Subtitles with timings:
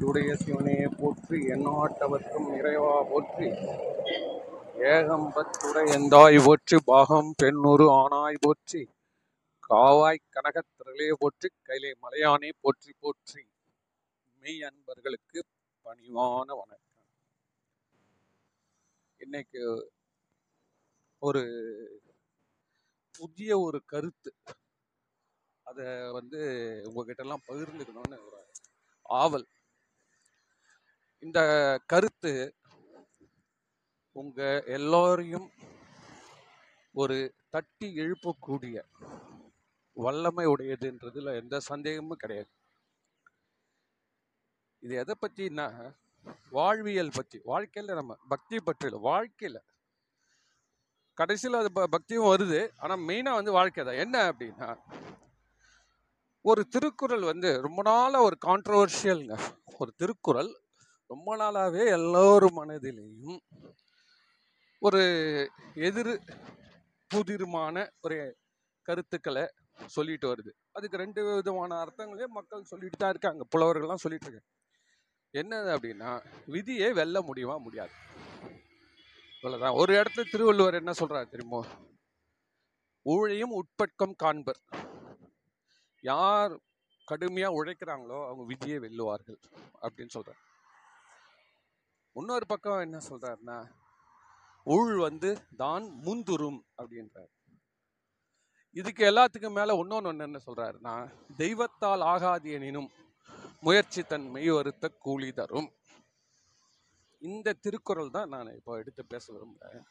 [0.00, 3.46] என்னாடுடைய சிவனையே போற்றி எந்நாட்டவர்க்கும் இறைவா போற்றி.
[4.90, 8.82] ஏகம்பத்துடைய எந்தாய் போற்றி பாகம் பெண்ணுரு ஆனாய் போற்றி.
[9.68, 13.42] காவாய் கனகத்திரளே போற்றி கைலை மலையானே போற்றி போற்றி.
[14.42, 15.38] மெய் அன்பர்களுக்கு
[15.86, 17.04] பணிவான வணக்கம்.
[19.24, 19.64] இன்னைக்கு
[21.22, 21.44] ஒரு
[23.18, 24.32] புதிய ஒரு கருத்து.
[25.66, 25.86] அதை
[26.20, 26.40] வந்து
[26.88, 28.42] உங்ககிட்ட எல்லாம் பகிர்ந்துக்கணும்னு ஒரு
[29.22, 29.48] ஆவல்.
[31.22, 31.40] இந்த
[31.86, 32.32] கருத்து
[34.16, 35.48] உங்க எல்லோரையும்
[36.94, 37.16] ஒரு
[37.50, 38.76] தட்டி எழுப்பக்கூடிய
[39.96, 42.50] வல்லமை உடையதுன்றதுல எந்த சந்தேகமும் கிடையாது.
[44.82, 45.66] இது எதை பற்றினா
[46.50, 49.60] வாழ்வியல் பற்றி வாழ்க்கையில் நம்ம பக்தி பற்றியில் வாழ்க்கையில்
[51.18, 52.70] கடைசியில் அது ப- பக்தியும் வருது.
[52.76, 53.94] ஆனால் மெயினாக வந்து வாழ்க்கை தான்.
[53.94, 54.68] என்ன அப்படின்னா
[56.44, 59.36] ஒரு திருக்குறள் வந்து ரொம்ப நாளாக ஒரு கான்ட்ரவர்ஷியல்ங்க
[59.78, 60.50] ஒரு திருக்குறள்
[61.10, 63.38] ரொம்ப நாளாகவே எல்லோரும் மனதிலேயும்
[64.78, 65.00] ஒரு
[65.74, 66.12] எதிர்
[67.14, 68.36] புதிருமான ஒரு
[68.82, 69.50] கருத்துக்களை
[69.86, 70.50] சொல்லிட்டு வருது.
[70.72, 73.46] அதுக்கு ரெண்டு விதமான அர்த்தங்களையும் மக்கள் சொல்லிட்டு தான் இருக்காங்க.
[73.56, 74.48] புலவர்கள்லாம் சொல்லிட்டு இருக்காங்க.
[75.34, 76.10] என்னது அப்படின்னா
[76.46, 77.90] விதியை வெல்ல முடியுமா முடியாது.
[79.42, 81.64] இவ்வளோதான் ஒரு இடத்துல திருவள்ளுவர் என்ன சொல்கிறார் தெரியுமோ?
[83.06, 84.60] ஊழையும் உட்பட்கம் காண்பர்.
[86.00, 86.60] யார்
[87.04, 89.38] கடுமையாக உழைக்கிறாங்களோ அவங்க விதியை வெல்லுவார்கள்
[89.82, 90.46] அப்படின்னு சொல்கிறார்
[92.18, 93.58] இன்னொரு பக்கம் என்ன சொல்றாருன்னா
[94.66, 95.30] உள் வந்து
[95.62, 97.32] தான் முந்துரும் அப்படின்றார்.
[98.76, 100.94] இதுக்கு எல்லாத்துக்கும் மேல இன்னொன்று ஒன்று என்ன சொல்றாருன்னா
[101.42, 102.88] தெய்வத்தால் ஆகாது எனினும்
[103.66, 105.68] முயற்சி தன் மெய்வருத்த கூலி தரும்.
[107.22, 109.86] இந்த திருக்குறள் தான் நான் இப்போ எடுத்து பேச விரும்புகிறேன்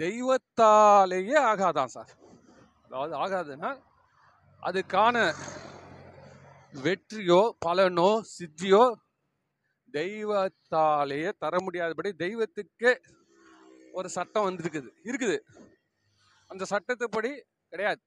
[0.00, 2.12] தெய்வத்தாலேயே ஆகாதான் சார்.
[2.84, 3.70] அதாவது ஆகாதுன்னா
[4.62, 5.16] அதுக்கான
[6.84, 8.84] வெற்றியோ பலனோ சித்தியோ
[9.92, 12.92] தெய்வத்தாலேயே தர முடியாதபடி தெய்வத்துக்கே
[13.92, 14.90] ஒரு சட்டம் வந்திருக்குது.
[15.04, 15.38] இருக்குது.
[16.46, 17.30] அந்த சட்டத்துப்படி
[17.68, 18.00] கிடையாது.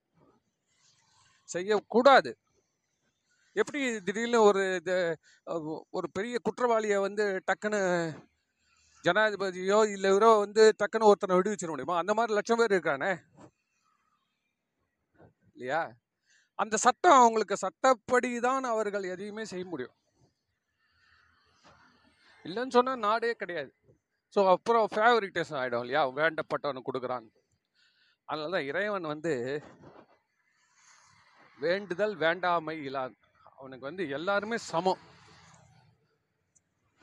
[1.49, 2.37] செய்யக்கூடாது.
[3.55, 5.17] எப்படி திடீர்னு ஒரு இது,
[5.89, 7.81] ஒரு பெரிய குற்றவாளியை வந்து டக்குன்னு
[9.03, 11.97] ஜனாதிபதியோ இல்லை இவரோ வந்து டக்குன்னு ஒருத்தனை விடுவிச்சிட முடியுமா?
[11.97, 13.11] அந்த மாதிரி லட்சம் பேர் இருக்கானே.
[15.53, 15.81] இல்லையா?
[16.59, 19.95] அந்த சட்டம் அவங்களுக்கு சட்டப்படி தான் அவர்கள் எதையுமே செய்ய முடியும்.
[22.45, 23.71] இல்லைன்னு சொன்னால் நாடே கிடையாது.
[24.33, 26.03] ஸோ அப்புறம் ஃபேவரிட்டேஷன் ஆகிடும் இல்லையா?
[26.19, 27.29] வேண்டப்பட்டவனு கொடுக்குறாங்க
[28.29, 29.33] அதனால தான் இறைவன் வந்து
[31.59, 33.15] வேண்டுதல் வேண்டாமை இல்லாது
[33.59, 35.01] அவனுக்கு வந்து எல்லாருமே சமம்.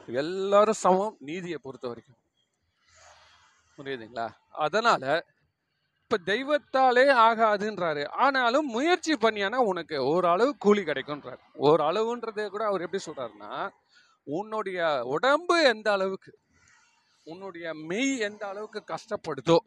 [0.09, 2.19] எல்லாரும் சமம் நீதியை பொறுத்த வரைக்கும்.
[3.79, 4.27] புரியுதுங்களா?
[4.67, 5.05] அதனால
[6.03, 8.03] இப்போ தெய்வத்தாலே ஆகாதுன்றாரு.
[8.25, 11.43] ஆனாலும் முயற்சி பண்ணியானா உனக்கு ஓரளவு கூலி கிடைக்கும்ன்றாரு.
[11.69, 13.53] ஓரளவுன்றதே கூட அவர் எப்படி சொல்கிறாருன்னா
[14.39, 14.81] உன்னுடைய
[15.15, 16.33] உடம்பு எந்த அளவுக்கு
[17.27, 19.59] உன்னுடைய மெய் எந்த அளவுக்கு கஷ்டப்படுதோ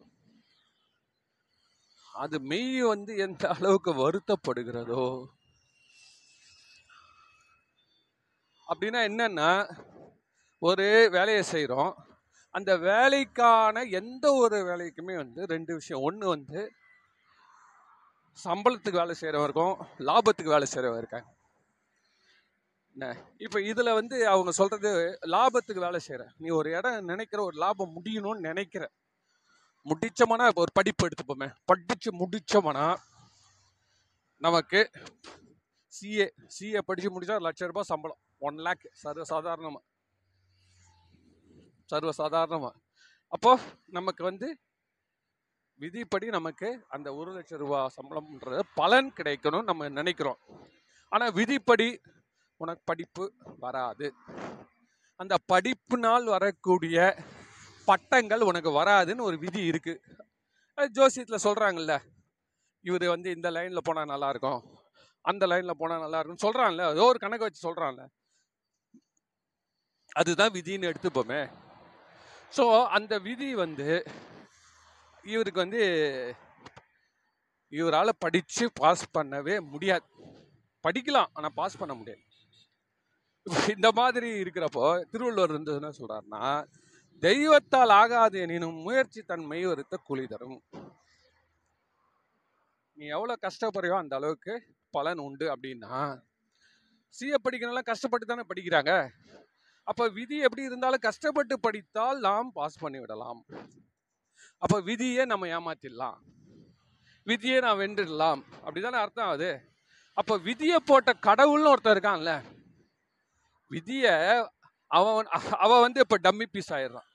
[2.13, 5.05] அது மெய் வந்து எந்த அளவுக்கு வருத்தப்படுகிறதோ
[8.67, 9.51] அப்படின்னா என்னன்னா
[10.61, 10.85] ஒரு
[11.15, 11.93] வேலையை செய்கிறோம்
[12.55, 16.03] அந்த வேலைக்கான எந்த ஒரு வேலைக்குமே வந்து ரெண்டு விஷயம்.
[16.07, 16.61] ஒன்று வந்து
[18.37, 19.75] சம்பளத்துக்கு வேலை செய்கிறவருக்கும்
[20.09, 21.29] லாபத்துக்கு வேலை செய்கிறவன் இருக்காங்க.
[23.43, 24.89] இப்போ இதில் வந்து அவங்க சொல்கிறது
[25.33, 28.83] லாபத்துக்கு வேலை செய்கிற நீ ஒரு இடம் நினைக்கிற ஒரு லாபம் முடியணும்னு நினைக்கிற.
[29.85, 31.47] முடிச்சோம்னா இப்போ ஒரு படிப்பு எடுத்துப்போமே.
[31.69, 32.85] படித்து முடித்தோம்னா
[34.45, 34.81] நமக்கு
[35.93, 38.19] சிஏ சிஏ படித்து முடித்தா ஒரு லட்ச ரூபாய் சம்பளம்.
[38.47, 39.83] ஒன் லேக் சர்வ சாதாரணமாக
[41.91, 42.75] சர்வ சாதாரணமாக
[43.35, 43.51] அப்போ
[43.97, 44.47] நமக்கு வந்து
[45.79, 50.39] விதிப்படி நமக்கு அந்த ஒரு லட்சம் ரூபாய் சம்பளம்ன்றது பலன் கிடைக்கணும்னு நம்ம நினைக்கிறோம்.
[51.11, 51.87] ஆனால் விதிப்படி
[52.65, 53.25] உனக்கு படிப்பு
[53.65, 54.07] வராது.
[55.19, 56.97] அந்த படிப்பினால் வரக்கூடிய
[57.89, 59.93] பட்டங்கள் உனக்கு வராதுன்னு ஒரு விதி இருக்கு.
[60.77, 61.09] அது
[61.47, 61.95] சொல்கிறாங்கல்ல
[62.85, 64.61] இவர் வந்து இந்த லைனில் போனால் நல்லாயிருக்கும்
[65.25, 66.41] அந்த லைனில் போனால் நல்லா இருக்கும்
[66.93, 68.05] ஏதோ ஒரு கணக்கு வச்சு சொல்கிறான்ல
[70.21, 71.41] அதுதான் விதின்னு எடுத்துப்போமே.
[72.57, 72.63] ஸோ
[72.97, 73.87] அந்த விதி வந்து
[75.33, 75.83] இவருக்கு வந்து
[77.71, 80.05] இவரால் படித்து பாஸ் பண்ணவே முடியாது.
[80.85, 82.23] படிக்கலாம் ஆனால் பாஸ் பண்ண முடியாது.
[83.45, 86.45] இந்த மாதிரி இருக்கிறப்போ திருவள்ளுவர் வந்து என்ன சொல்றாருன்னா
[87.21, 90.59] தெய்வத்தால் ஆகாது எனினும் முயற்சி தன் மெய்வருத்த கூலி தரும்.
[92.97, 94.53] நீ எவ்வளவு கஷ்டப்படுறியோ அந்த அளவுக்கு
[94.89, 95.93] பலன் உண்டு அப்படின்னா
[97.15, 98.91] சிஏ படிக்கிறவங்களாம் கஷ்டப்பட்டு தானே படிக்கிறாங்க.
[99.87, 103.41] அப்ப விதி எப்படி இருந்தாலும் கஷ்டப்பட்டு படித்தால் நாம் பாஸ் பண்ணி விடலாம்
[104.61, 106.17] அப்ப விதியை நம்ம ஏமாத்திடலாம்.
[107.27, 108.41] விதியை நான் வென்றுடலாம்.
[108.65, 109.51] அப்படிதானே அர்த்தம் ஆகுது
[110.17, 112.33] அப்ப விதியை போட்ட கடவுள்னு ஒருத்தர் இருக்கான்ல
[113.73, 114.47] விதிய
[114.87, 117.11] அவன் அவ வந்து இப்ப டம்மி பீஸ் ஆயிடுறான்.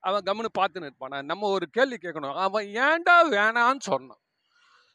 [0.00, 1.24] அவன் கம்முன்னு பார்த்துன்னு இருப்பான்.
[1.24, 2.34] நம்ம ஒரு கேள்வி கேட்கணும்.
[2.34, 4.18] அவன் ஏன்டா வேணான்னு சொன்னான்?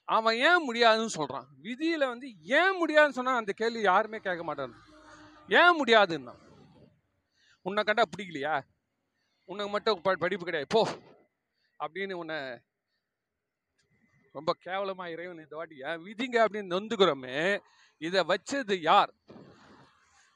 [0.05, 1.45] அவன் ஏன் முடியாதுன்னு சொல்றான்?
[1.63, 4.73] விதியில வந்து ஏன் முடியாதுன்னு சொன்னா அந்த கேள்வி யாருமே கேட்க மாட்டான்.
[5.49, 6.35] ஏன் முடியாதுன்னா?
[7.61, 8.61] உன்னை கண்டா பிடிக்கலையா?
[9.45, 10.67] உனக்கு மட்டும் படிப்பு கிடையாது.
[10.67, 10.87] போ.
[11.79, 12.59] அப்படின்னு உன்னை
[14.31, 16.45] ரொம்ப கேவலமா இறைவன் இந்த வாட்டி ஏன் விதிங்க?
[16.45, 17.61] அப்படின்னு நொந்துக்கிறோமே
[17.97, 19.13] இதை வச்சது யார்?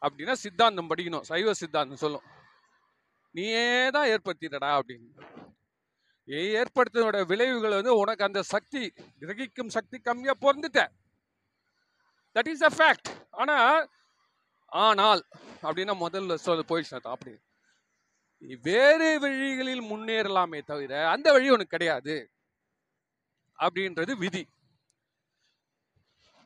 [0.02, 1.28] அப்படின்னா சித்தாந்தம் படிக்கணும்.
[1.32, 2.26] சைவ சித்தாந்தம் சொல்லும்.
[3.36, 5.10] நீயே தான் ஏற்படுத்திட்டடா அப்படின்னு.
[6.54, 8.82] ஏற்படுத்தினோட விளைவுகள் வந்து உனக்கு அந்த சக்தி
[9.22, 10.82] கிரகிக்கும் சக்தி கம்மியா பிறந்துட்ட
[12.36, 13.58] தட் இஸ் அ ஃபேக்ட் ஆனா
[14.72, 15.22] ஆனால்
[15.64, 17.34] அப்படின்னா முதல்ல சொல்ல போயிடுச்சு அப்படி
[18.68, 22.16] வேறு வழிகளில் முன்னேறலாமே தவிர அந்த வழி உனக்கு கிடையாது.
[23.60, 24.44] அப்படின்றது விதி.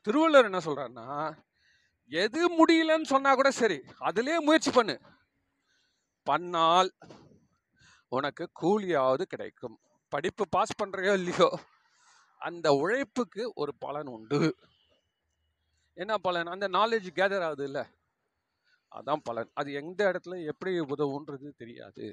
[0.06, 1.08] திருவள்ளுவர் என்ன சொல்றாருன்னா
[2.12, 3.78] எது முடியலன்னு சொன்னா கூட சரி
[4.08, 4.96] அதுலயே முயற்சி பண்ணு.
[6.28, 6.92] பண்ணால்
[8.12, 9.78] உனக்கு கூலியாவது கிடைக்கும்.
[10.12, 11.50] படிப்பு பாஸ் பண்ணுறையோ இல்லையோ
[12.42, 14.40] அந்த உழைப்புக்கு ஒரு பலன் உண்டு.
[15.98, 16.52] என்ன பலன்?
[16.56, 17.80] அந்த நாலேஜ் கேதர் ஆகுது இல்ல
[18.92, 19.50] அதான் பலன்.
[19.54, 22.06] அது எந்த இடத்துல எப்படி உதவுன்றது தெரியாது.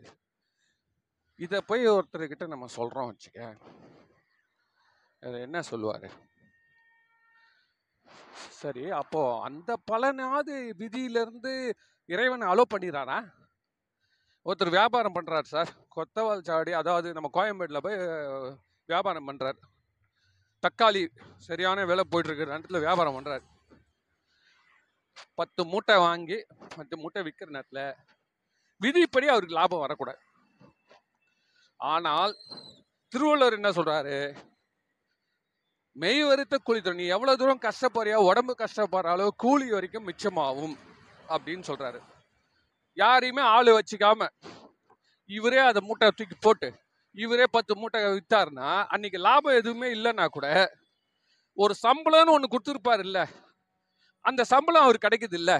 [1.38, 3.40] இதை போய் ஒருத்தர்கிட்ட நம்ம சொல்றோம் வச்சுக்க.
[5.46, 6.08] என்ன சொல்லுவாரு?
[8.60, 11.52] சரி அப்போ அந்த பலனாவது விதியிலிருந்து
[12.08, 13.18] இறைவன் அலோ பண்ணிடுறாரா?
[14.46, 15.70] ஒருத்தர் வியாபாரம் பண்றாரு சார்.
[15.96, 17.98] கொத்தவால் சாவடி அதாவது நம்ம கோயம்பேட்டில் போய்
[18.88, 19.58] வியாபாரம் பண்றார்.
[20.62, 21.02] தக்காளி
[21.48, 23.44] சரியான விலை போயிட்டு இருக்கிற நேரத்தில் வியாபாரம் பண்றாரு.
[25.34, 26.38] பத்து மூட்டை வாங்கி
[26.76, 27.84] பத்து மூட்டை விற்கிற நேரத்தில்
[28.80, 30.20] விதிப்படி அவருக்கு லாபம் வரக்கூடாது.
[31.80, 32.32] ஆனால்
[33.12, 34.16] திருவள்ளுவர் என்ன சொல்றாரு?
[35.98, 40.76] மெய் வருத்த கூலி தரும் நீ எவ்வளவு தூரம் கஷ்டப்படுறியா உடம்பு கஷ்டப்படுற அளவு கூலி வரைக்கும் மிச்சமாகும்
[41.28, 41.98] அப்படின்னு சொல்றாரு.
[42.96, 44.28] யாரையுமே ஆளு வச்சுக்காம
[45.30, 46.68] இவரே அதை மூட்டை தூக்கி போட்டு
[47.14, 50.46] இவரே பத்து மூட்டை விற்றாருன்னா அன்னைக்கு லாபம் எதுவுமே இல்லைன்னா கூட
[51.56, 53.24] ஒரு சம்பளம்னு ஒன்று கொடுத்துருப்பாரு இல்லை
[54.24, 55.56] அந்த சம்பளம் அவர் கிடைக்குது இல்லை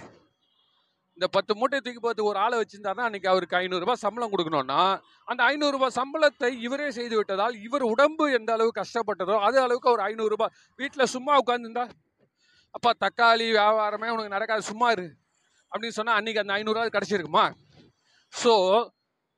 [1.18, 4.82] இந்த பத்து மூட்டை தூக்கி போட்டு ஒரு ஆளை வச்சிருந்தாருன்னா அன்னைக்கு அவருக்கு ஐநூறுரூபா சம்பளம் கொடுக்கணும்னா
[5.28, 10.46] அந்த ஐநூறுரூபா சம்பளத்தை இவரே செய்து விட்டதால் இவர் உடம்பு எந்த அளவு கஷ்டப்பட்டதோ அது அளவுக்கு ஒரு ஐநூறுரூபா
[10.78, 11.84] வீட்டில் சும்மா உட்காந்துருந்தா
[12.74, 15.06] அப்பா தக்காளி வியாபாரமே உனக்கு நடக்காது சும்மா இரு.
[15.72, 17.44] அப்படின்னு சொன்னால் அன்றைக்கி அந்த ஐநூறுரூவா கிடச்சிருக்குமா?
[18.32, 18.54] ஸோ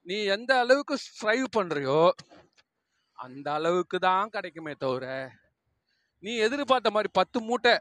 [0.06, 2.00] நீ எந்த அளவுக்கு ஸ்ட்ரைவ் பண்ணுறியோ
[3.18, 5.06] அந்த அளவுக்கு தான் கிடைக்குமே தவிர
[6.22, 7.74] நீ எதிர்பார்த்த மாதிரி பத்து மூட்டை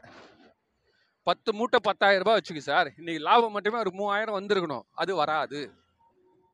[1.22, 2.92] பத்து மூட்டை பத்தாயிரம் ரூபாய் வச்சுக்கு சார்.
[2.96, 4.82] இன்னைக்கு லாபம் மட்டுமே ஒரு மூவாயிரம் வந்திருக்கணும்.
[4.90, 5.72] அது வராது.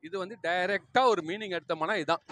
[0.01, 2.23] இது வந்து டைரக்டா ஒரு மீனிங் எடுத்தோம்னா இதுதான்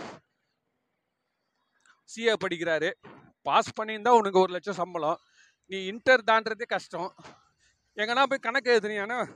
[2.16, 2.94] சிஏ படிக்கிறாரு.
[3.42, 5.20] பாஸ் பண்ணியிருந்தா உனக்கு ஒரு லட்சம் சம்பளம்.
[5.66, 7.16] நீ இன்டர் தாண்டதே கஷ்டம்.
[7.96, 9.36] எங்கன்னா போய் கணக்கு எழுதுனீங்கன்னா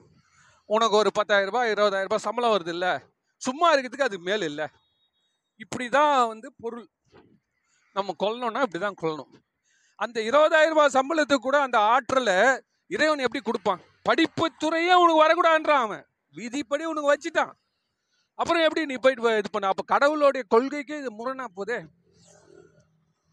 [0.66, 3.00] உனக்கு ஒரு பத்தாயிரம் ரூபாய் இருபதாயிரம் ரூபாய் சம்பளம் வருது இல்லை
[3.38, 4.68] சும்மா இருக்கிறதுக்கு அது மேல் இல்லை.
[5.58, 6.90] இப்படிதான் வந்து பொருள்.
[7.94, 9.42] நம்ம கொல்லணும்னா இப்படிதான் கொல்லணும்.
[9.96, 12.64] அந்த இருபதாயிரம் ரூபாய் சம்பளத்துக்கு கூட அந்த ஆற்றலை
[12.94, 13.82] இறைவன் எப்படி கொடுப்பான்?
[14.08, 16.06] படிப்பு துறையே உனக்கு வரக்கூடாதுன்றான் அவன்.
[16.38, 17.54] விதிப்படி உனக்கு வச்சுட்டான்.
[18.40, 19.68] அப்புறம் எப்படி நீ போயிட்டு இது பண்ண?
[19.68, 21.78] அப்ப கடவுளுடைய கொள்கைக்கு இது முரணா போதே?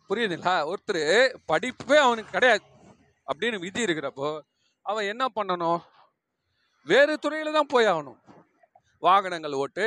[0.09, 0.55] புரியுதுங்களா?
[0.71, 1.03] ஒருத்தர்
[1.53, 2.65] படிப்பே அவனுக்கு கிடையாது.
[3.31, 4.29] அப்படின்னு விதி இருக்கிறப்போ
[4.91, 5.81] அவன் என்ன பண்ணணும்?
[6.93, 8.21] வேறு துறையில தான் போய் ஆகணும்.
[9.07, 9.87] வாகனங்கள் ஓட்டு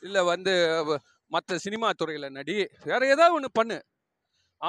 [0.00, 0.54] இல்லை வந்து
[1.34, 3.78] மற்ற சினிமா துறையில் நடி வேற ஏதாவது ஒன்று பண்ணு.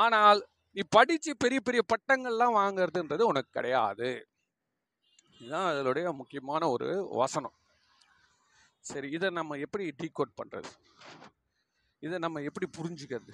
[0.02, 0.40] ஆனால்
[0.76, 4.10] நீ படிச்சு பெரிய பெரிய பட்டங்கள்லாம் வாங்குறதுன்றது உனக்கு கிடையாது.
[5.40, 7.56] இதுதான் அதனுடைய முக்கியமான ஒரு வசனம்.
[8.80, 10.72] சரி இதை நம்ம எப்படி டீகோட் பண்றது?
[12.00, 13.34] இதை நம்ம எப்படி புரிஞ்சுக்கிறது?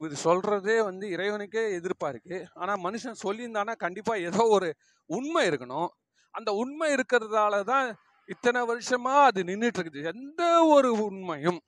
[0.00, 2.46] இது சொல்றதே வந்து இறைவனுக்கே எதிர்ப்பா இருக்கு.
[2.54, 4.68] ஆனா மனுஷன் சொல்லியிருந்தானா கண்டிப்பா ஏதோ ஒரு
[5.06, 5.90] உண்மை இருக்கணும்.
[6.30, 7.88] அந்த உண்மை இருக்கிறதால தான்
[8.28, 10.02] இத்தனை வருஷமா அது நின்றுட்டு இருக்குது.
[10.12, 11.60] எந்த ஒரு உண்மையும்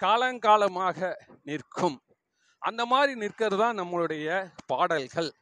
[0.00, 1.12] காலங்காலமாக
[1.42, 1.98] நிற்கும்.
[2.64, 5.32] அந்த மாதிரி நிற்கிறது தான் நம்மளுடைய பாடல்கள்.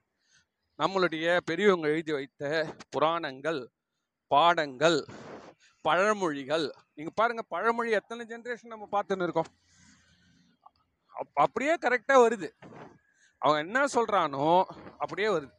[0.78, 3.70] நம்மளுடைய பெரியவங்க எழுதி வைத்த புராணங்கள்
[4.26, 5.06] பாடங்கள்
[5.88, 6.70] பழமொழிகள்.
[6.94, 9.46] நீங்க பாருங்க பழமொழி எத்தனை ஜென்ரேஷன் நம்ம பார்த்துன்னு இருக்கோம்.
[11.14, 12.50] அப்- அப்படியே கரெக்டா வருது.
[13.38, 14.62] அவன் என்ன சொல்றானோ
[14.98, 15.52] அப்படியே வருது.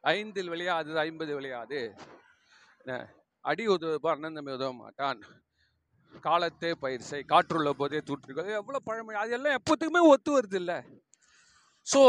[0.00, 1.98] ஐந்தில் விளையாது ஐம்பது விளையாது.
[3.40, 5.44] அடி உதவுபார் அண்ணன் தம்பி உதவ மாட்டான்.
[6.26, 10.78] காலத்தே பயிர் செய் காற்றுள்ள போதே தூற்றுகள் எவ்வளோ பழமொழி அதெல்லாம் எப்போத்துக்குமே ஒத்து வருது இல்லை
[11.86, 12.00] ஸோ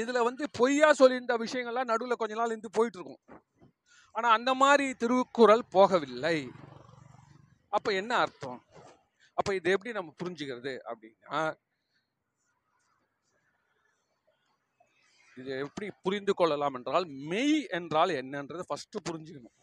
[0.00, 3.22] இதில் வந்து பொய்யா சொல்லியிருந்த விஷயங்கள்லாம் நடுவில் கொஞ்ச நாள் இருந்து போயிட்டுருக்கும்.
[4.14, 6.38] ஆனால் அந்த மாதிரி திருக்குறள் போகவில்லை.
[7.76, 8.60] அப்போ என்ன அர்த்தம்?
[9.38, 11.40] அப்போ இது எப்படி நம்ம புரிஞ்சுக்கிறது அப்படின்னா
[15.36, 19.56] இது எப்படி புரிந்து கொள்ளலாம் என்றால் மெய் என்றால் என்னன்றது ஃபஸ்ட்டு புரிஞ்சுக்கணும்.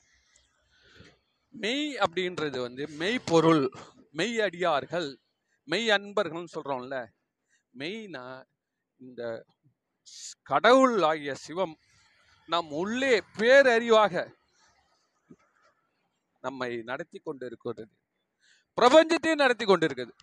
[1.53, 3.65] மெய் அப்படின்றது வந்து மெய்ப்பொருள்.
[4.19, 5.09] மெய் அடியார்கள்
[5.67, 6.97] மெய் அன்பர்கள்னு சொல்றோம்ல
[7.73, 8.25] மெய்னா
[8.99, 9.21] இந்த
[10.51, 11.75] கடவுள் ஆகிய சிவம்
[12.49, 14.23] நம் உள்ளே பேரறிவாக
[16.43, 17.83] நம்மை நடத்தி கொண்டு இருக்கிறது
[18.77, 20.13] பிரபஞ்சத்தையும் நடத்தி கொண்டு இருக்குது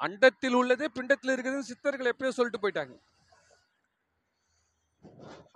[0.00, 2.94] அண்டத்தில் உள்ளது பிண்டத்தில் இருக்குதுன்னு சித்தர்கள் எப்பயோ சொல்லிட்டு போயிட்டாங்க.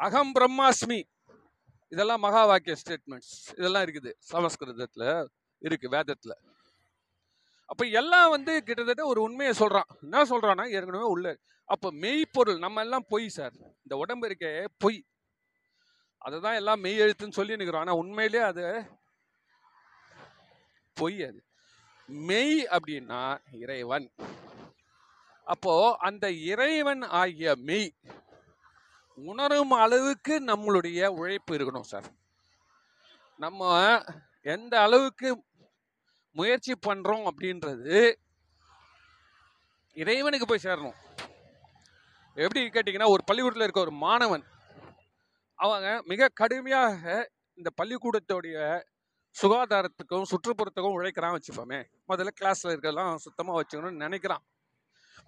[0.06, 1.00] அகம் பிரம்மாஸ்மி.
[1.92, 5.04] இதெல்லாம் மகா வாக்கிய ஸ்டேட்மெண்ட்ஸ் இதெல்லாம் இருக்குது சமஸ்கிருதத்துல
[5.62, 6.32] இருக்கு வேதத்துல.
[7.72, 11.28] அப்போ எல்லாம் வந்து கிட்டத்தட்ட ஒரு உண்மையை சொல்கிறான் என்ன சொல்கிறான்னா ஏற்கனவே உள்ள
[11.68, 13.54] அப்போ மெய்ப்பொருள் நம்ம எல்லாம் பொய் சார்.
[13.82, 14.98] இந்த உடம்பு இருக்கே பொய்.
[16.22, 18.64] அதுதான் எல்லாம் மெய் எழுத்துன்னு சொல்லி நிற்கிறோம் ஆனால் உண்மையிலேயே அது
[20.96, 21.40] பொய் அது.
[22.08, 23.22] மெய் அப்படின்னா
[23.62, 24.08] இறைவன்.
[25.46, 27.88] அப்போ அந்த இறைவன் ஆகிய மெய்
[29.18, 32.08] உணரும் அளவுக்கு நம்மளுடைய உழைப்பு இருக்கணும் சார்.
[33.40, 33.62] நம்ம
[34.42, 35.28] எந்த அளவுக்கு
[36.38, 37.96] முயற்சி பண்றோம் அப்படின்றது
[39.96, 40.98] இறைவனுக்கு போய் சேரணும்.
[42.36, 44.44] எப்படி கேட்டிங்கன்னா ஒரு பள்ளிக்கூடத்தில் இருக்க ஒரு மாணவன்
[45.64, 47.02] அவங்க மிக கடுமையாக
[47.58, 48.58] இந்த பள்ளிக்கூடத்துடைய
[49.36, 54.42] சுகாதாரத்துக்கும் சுற்றுப்புறத்துக்கும் உழைக்கிறான் வச்சுப்போமே முதல்ல கிளாஸ்ல இருக்கிறதெல்லாம் சுத்தமாக வச்சுக்கணும்னு நினைக்கிறான்.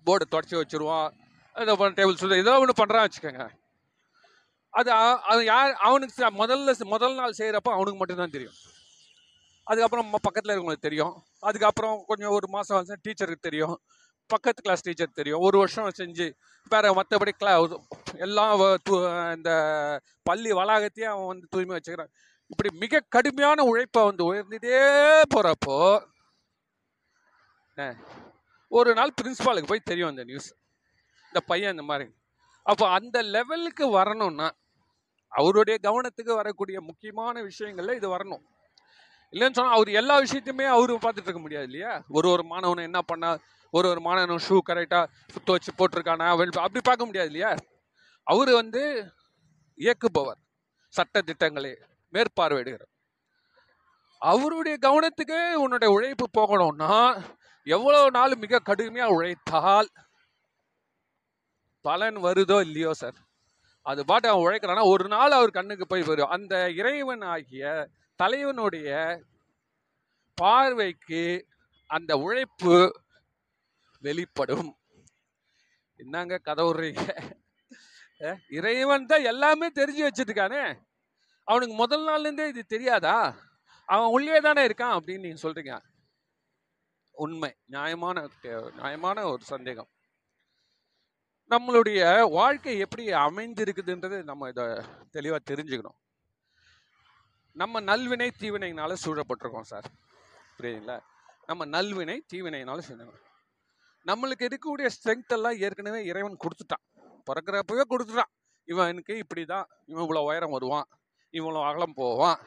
[0.06, 1.12] போர்டு தொடச்சி வச்சிருவான்.
[1.56, 3.44] ஏதோ டேபிள் சுத்த ஏதோ ஒன்று பண்ணுறான் வச்சுக்கோங்க.
[4.74, 4.90] அது
[5.32, 8.56] அது யார் அவனுக்கு முதல்ல முதல் நாள் செய்கிறப்ப அவனுக்கு மட்டும்தான் தெரியும்.
[9.64, 11.22] அதுக்கப்புறம் பக்கத்தில் இருக்கவங்களுக்கு தெரியும்.
[11.40, 13.80] அதுக்கப்புறம் கொஞ்சம் ஒரு மாதம் வந்து டீச்சருக்கு தெரியும்.
[14.26, 15.40] பக்கத்து கிளாஸ் டீச்சர் தெரியும்.
[15.40, 16.32] ஒரு வருஷம் செஞ்சு
[16.68, 17.76] வேற மற்றபடி கிளா
[18.16, 22.08] எல்லாம் வ- இந்த பள்ளி வளாகத்தையும் அவன் வந்து தூய்மை வச்சுக்கிறான்.
[22.46, 26.12] இப்படி மிக கடுமையான உழைப்பை வந்து உயர்ந்துட்டே போகிறப்போ
[28.68, 30.54] ஒரு நாள் பிரின்ஸிபாலுக்கு போய் தெரியும் அந்த நியூஸ்
[31.26, 32.10] இந்த பையன் இந்த மாதிரி.
[32.62, 34.50] அப்போ அந்த லெவலுக்கு வரணும்னா
[35.28, 38.42] அவருடைய கவனத்துக்கு வரக்கூடிய முக்கியமான விஷயங்களில் இது வரணும்.
[39.34, 41.92] இல்லைன்னு சொன்னால் அவர் எல்லா விஷயத்தையுமே அவர் பார்த்துட்டு இருக்க முடியாது இல்லையா?
[42.08, 43.30] ஒரு ஒரு மாணவனை என்ன பண்ணா
[43.74, 46.26] ஒரு ஒரு மாணவன் ஷூ கரெக்டாக சுத்த வச்சு போட்டிருக்கானா
[46.64, 47.50] அப்படி பார்க்க முடியாது இல்லையா?
[48.26, 48.82] அவர் வந்து
[49.78, 50.40] இயக்குபவர்
[50.94, 51.72] சட்ட திட்டங்களை
[52.12, 52.90] மேற்பார்வையிடுகிறார்.
[54.22, 56.92] அவருடைய கவனத்துக்கு உன்னுடைய உழைப்பு போகணும்னா
[57.66, 59.88] எவ்வளவு நாள் மிக கடுமையாக உழைத்தால்
[61.84, 63.18] பலன் வருதோ இல்லையோ சார்
[63.86, 66.32] அது பாட்டு அவன் உழைக்கிறான்னா ஒரு நாள் அவர் கண்ணுக்கு போய் வரும்.
[66.36, 67.64] அந்த இறைவன் ஆகிய
[68.20, 68.90] தலைவனுடைய
[70.38, 71.24] பார்வைக்கு
[71.90, 72.76] அந்த உழைப்பு
[74.02, 74.70] வெளிப்படும்.
[76.00, 77.02] என்னங்க கதவுறீங்க
[78.20, 80.62] அஹ், இறைவன் தான் எல்லாமே தெரிஞ்சு வச்சிருக்கானே?
[81.48, 83.16] அவனுக்கு முதல் நாள்ல இருந்தே இது தெரியாதா?
[83.88, 85.74] அவன் உள்ளே தானே இருக்கான் அப்படின்னு நீங்க சொல்றீங்க.
[87.14, 87.52] உண்மை.
[87.66, 88.18] நியாயமான
[88.76, 89.90] நியாயமான ஒரு சந்தேகம்.
[91.50, 94.66] நம்மளுடைய வாழ்க்கை எப்படி அமைந்திருக்குதுன்றது நம்ம இதை
[95.10, 95.98] தெளிவாக தெரிஞ்சுக்கணும்.
[97.60, 99.86] நம்ம நல்வினை தீவினைனால சூழப்பட்டிருக்கோம் சார்.
[100.56, 100.96] புரியுதுங்களா?
[101.48, 103.20] நம்ம நல்வினை தீவினைனால சூழணும்
[104.06, 106.82] நம்மளுக்கு இருக்கக்கூடிய ஸ்ட்ரென்த் எல்லாம் ஏற்கனவே இறைவன் கொடுத்துட்டான்.
[107.28, 108.32] பிறக்கிறப்பவே கொடுத்துட்டான்.
[108.72, 110.86] இவனுக்கு இப்படி தான் இவன் இவ்வளோ உயரம் வருவான்
[111.34, 112.38] இவ்வளோ அகலம் போவான்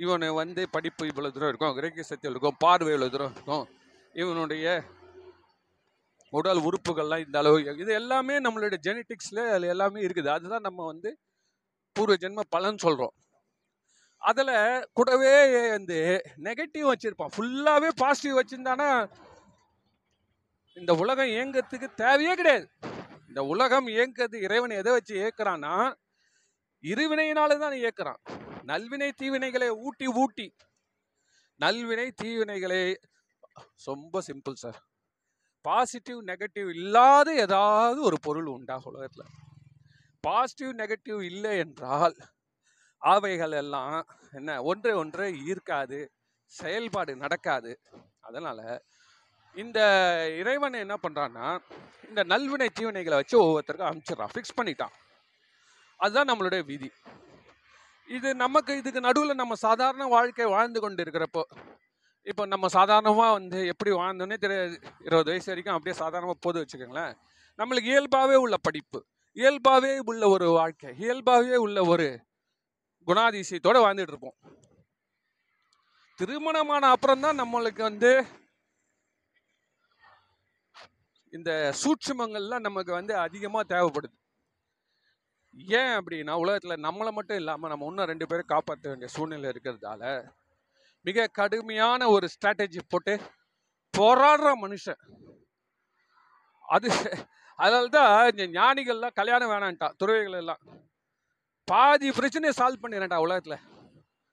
[0.00, 3.64] இவனு வந்து படிப்பு இவ்வளோ தூரம் இருக்கும் கிரேக்க சக்தி இருக்கும் பார்வை இவ்வளோ தூரம் இருக்கும்.
[4.14, 4.66] இவனுடைய
[6.32, 10.28] உடல் உறுப்புகள்லாம் இந்த அளவு இது எல்லாமே நம்மளுடைய ஜெனட்டிக்ஸில் அது எல்லாமே இருக்குது.
[10.36, 11.12] அதுதான் நம்ம வந்து
[11.96, 13.14] பூர்வ ஜென்ம பலன் சொல்கிறோம்
[14.22, 15.34] அதில் கூடவே
[15.70, 15.98] வந்து
[16.46, 17.34] நெகட்டிவ் வச்சிருப்பான்.
[17.36, 18.88] ஃபுல்லாகவே பாசிட்டிவ் வச்சுருந்தானா
[20.76, 22.66] இந்த உலகம் இயங்கிறதுக்கு தேவையே கிடையாது.
[23.28, 25.74] இந்த உலகம் இயங்குறது இறைவன் எதை வச்சு இயக்குறான்னா
[26.84, 28.20] இருவினையினால தான் இயக்குறான்.
[28.70, 30.46] நல்வினை தீவினைகளை ஊட்டி ஊட்டி.
[31.60, 32.82] நல்வினை தீவினைகளை
[33.84, 34.78] ரொம்ப சிம்பிள் சார்
[35.64, 39.26] பாசிட்டிவ் நெகட்டிவ் இல்லாத ஏதாவது ஒரு பொருள் உண்டா உலகத்தில்?
[40.24, 42.16] பாசிட்டிவ் நெகட்டிவ் இல்லை என்றால்
[43.02, 44.62] ஆவைகள் எல்லாம் என்ன?
[44.62, 46.06] ஒன்றை ஒன்றை ஈர்க்காது
[46.44, 47.80] செயல்பாடு நடக்காது.
[48.20, 48.82] அதனால்
[49.54, 49.78] இந்த
[50.38, 51.58] இறைவன் என்ன பண்ணுறான்னா
[52.08, 54.32] இந்த நல்வினை தீவினைகளை வச்சு ஒவ்வொருத்தருக்கும் அனுப்பிச்சிடறான்.
[54.34, 54.94] ஃபிக்ஸ் பண்ணிட்டான்.
[55.96, 56.90] அதுதான் நம்மளுடைய விதி.
[58.08, 61.42] இது நமக்கு இதுக்கு நடுவில் நம்ம சாதாரண வாழ்க்கை வாழ்ந்து கொண்டு இருக்கிறப்போ
[62.22, 64.80] இப்போ நம்ம சாதாரணமாக வந்து எப்படி வாழ்ந்தோன்னே தெரியாது.
[64.98, 67.14] இருபது வயசு வரைக்கும் அப்படியே சாதாரணமாக போது வச்சுக்கோங்களேன்.
[67.58, 72.08] நம்மளுக்கு இயல்பாகவே உள்ள படிப்பு இயல்பாகவே உள்ள ஒரு வாழ்க்கை இயல்பாகவே உள்ள ஒரு
[73.08, 74.36] குணாதிசயத்தோட வாழ்ந்துட்டு இருப்போம்.
[76.18, 78.10] திருமணமான அப்புறம் தான் நம்மளுக்கு வந்து
[81.36, 84.16] இந்த சூட்சுமங்கள்லாம் நமக்கு வந்து அதிகமாக தேவைப்படுது.
[85.80, 90.02] ஏன் அப்படின்னா உலகத்தில் நம்மளை மட்டும் இல்லாமல் நம்ம இன்னும் ரெண்டு பேரும் காப்பாற்ற வேண்டிய சூழ்நிலை இருக்கிறதால
[91.08, 93.14] மிக கடுமையான ஒரு ஸ்ட்ராட்டஜி போட்டு
[93.94, 95.00] போராடுற மனுஷன்.
[96.74, 96.88] அது
[97.58, 100.62] அதனால தான் இந்த ஞானிகள்லாம் கல்யாணம் வேணான்ட்டா துறவிகள் எல்லாம்.
[101.70, 103.64] பாதி பிரச்சனையை சால்வ் பண்ணிடுறேன்டா உலகத்தில்.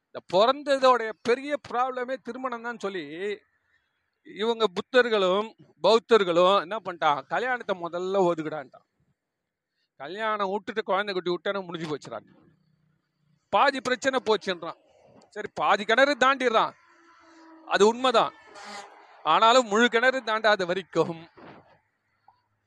[0.08, 3.04] இந்த பிறந்ததோடைய பெரிய ப்ராப்ளமே திருமணம் தான் சொல்லி
[4.28, 5.50] இவங்க புத்தர்களும்
[5.86, 8.86] பௌத்தர்களும் என்ன பண்ணிட்டான் கல்யாணத்தை முதல்ல ஒதுக்கிடான்ட்டான்.
[10.02, 12.30] கல்யாணம் விட்டுட்டு குழந்தை குட்டி விட்டானு முடிஞ்சு போச்சுறாங்க.
[13.54, 14.80] பாதி பிரச்சனை போச்சுன்றான்.
[15.36, 16.74] சரி பாதி கிணறு தாண்டிடுறான்.
[17.74, 18.34] அது உண்மைதான்.
[19.34, 21.18] ஆனாலும் முழு கிணறு தாண்டாத வரைக்கும்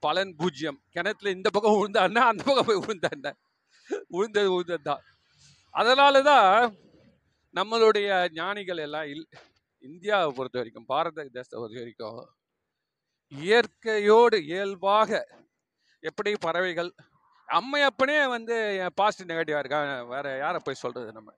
[0.03, 3.31] பலன் பூஜ்ஜியம் கிணத்துல இந்த பக்கம் விழுந்தான்னா அந்த பக்கம் போய் விழுந்தாண்ட
[4.11, 5.05] உழுந்தது உழுந்தது தான்
[5.75, 6.49] அதனால தான்
[7.55, 9.27] நம்மளுடைய ஞானிகள் எல்லாம் இல்
[9.85, 12.21] இந்தியாவை பொறுத்த வரைக்கும் பாரத தேசத்தை பொறுத்த வரைக்கும்
[13.33, 15.11] இயற்கையோடு இயல்பாக
[16.03, 16.91] எப்படி பறவைகள்
[17.49, 18.57] அம்மையப்பனே வந்து
[18.95, 21.31] பாசிட்டிவ் நெகட்டிவாக இருக்கா வேற யாரை போய் சொல்றது நம்ம?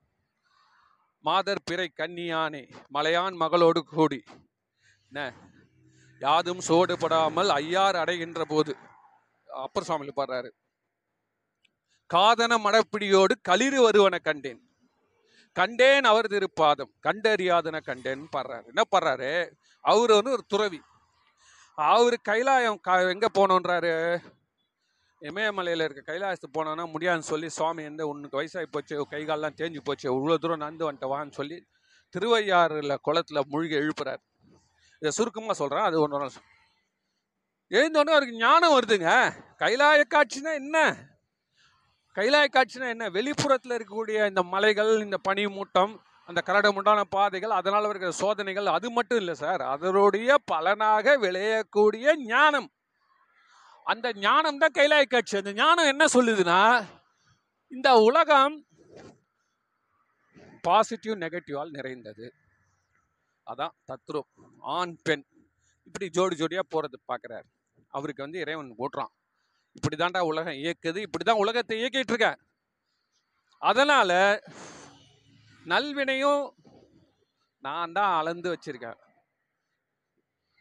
[1.24, 4.20] மாதர் பிறை கன்னியானே மலையான் மகளோடு கூடி.
[5.12, 5.20] என்ன?
[6.20, 8.72] யாதும் சோடுபடாமல் ஐயார் அடைகின்ற போது
[9.48, 10.50] அப்பர் சுவாமியில் பாடுறாரு.
[12.14, 14.62] காதன மடப்பிடியோடு களிறு வருவன கண்டேன்.
[15.52, 18.66] கண்டேன் அவர் திருப்பாதம் கண்டறியாதன கண்டேன் பாடுறாரு.
[18.66, 19.50] என்ன பாடுறாரு?
[19.80, 20.80] அவர் வந்து ஒரு துறவி.
[21.74, 24.18] அவரு கைலாயம் எங்க போனோன்றாரு
[25.20, 29.06] இமயமலையில் இருக்க கைலாயத்துக்கு போனோன்னா முடியாதுன்னு சொல்லி சுவாமி எந்த உனக்கு வயசாகி போச்சு?
[29.10, 30.06] கைகாலெலாம் தேஞ்சு போச்சு.
[30.12, 31.66] இவ்வளோ தூரம் நடந்து வந்துட்டு வான்னு சொல்லி
[32.16, 34.22] திருவையாறுல குளத்துல மூழ்கி எழுப்புறாரு.
[34.96, 36.28] இதை சுருக்கமாக சொல்கிறேன் அது ஒன்று
[37.70, 39.10] எழுந்தோடனே அவருக்கு ஞானம் வருதுங்க.
[39.58, 41.06] கைலாய காட்சினா என்ன?
[42.16, 43.04] கைலாய காட்சினா என்ன?
[43.08, 45.92] வெளிப்புறத்தில் இருக்கக்கூடிய இந்த மலைகள் இந்த பனி மூட்டம்
[46.28, 49.62] அந்த கரடுமுண்டான பாதைகள் அதனால் இருக்கிற சோதனைகள் அது மட்டும் இல்லை சார்.
[49.74, 52.68] அதனுடைய பலனாக விளையக்கூடிய ஞானம்.
[53.92, 56.60] அந்த ஞானம் தான் கைலாய காட்சி அந்த ஞானம் என்ன சொல்லுதுன்னா
[57.76, 58.56] இந்த உலகம்
[60.66, 62.26] பாசிட்டிவ் நெகட்டிவால் நிறைந்தது.
[63.46, 64.30] அதான் தத்ரூப்
[64.76, 65.24] ஆண் பெண்.
[65.86, 67.48] இப்படி ஜோடி ஜோடியாக போகிறது பார்க்குறாரு
[67.88, 69.12] அவருக்கு வந்து இறைவன் ஓட்டுறான்.
[69.76, 72.30] இப்படிதான்டா உலகம் இயக்குது இப்படிதான் உலகத்தை இயக்கிட்டு இருக்க
[73.62, 74.10] அதனால
[75.72, 76.42] நல்வினையும்
[77.64, 78.98] நான் தான் அளந்து வச்சிருக்கேன்.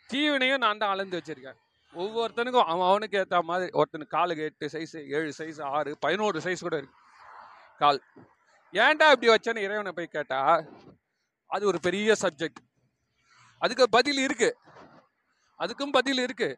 [0.09, 1.57] தீவினையும் நான் தான் அளந்து வச்சிருக்கேன்.
[1.93, 6.77] ஒவ்வொருத்தனுக்கும் அவன் அவனுக்கு ஏற்ற மாதிரி ஒருத்தனுக்கு காலுக்கு எட்டு சைஸ் ஏழு சைஸ் ஆறு பதினோரு சைஸ் கூட
[6.81, 6.97] இருக்கு.
[7.81, 7.99] கால்.
[8.73, 10.39] ஏன்டா இப்படி வச்சேன்னு இறைவனை போய் கேட்டா
[11.55, 12.61] அது ஒரு பெரிய சப்ஜெக்ட்
[13.61, 14.49] அதுக்கு பதில் இருக்கு.
[15.59, 16.49] அதுக்கும் பதில் இருக்கு.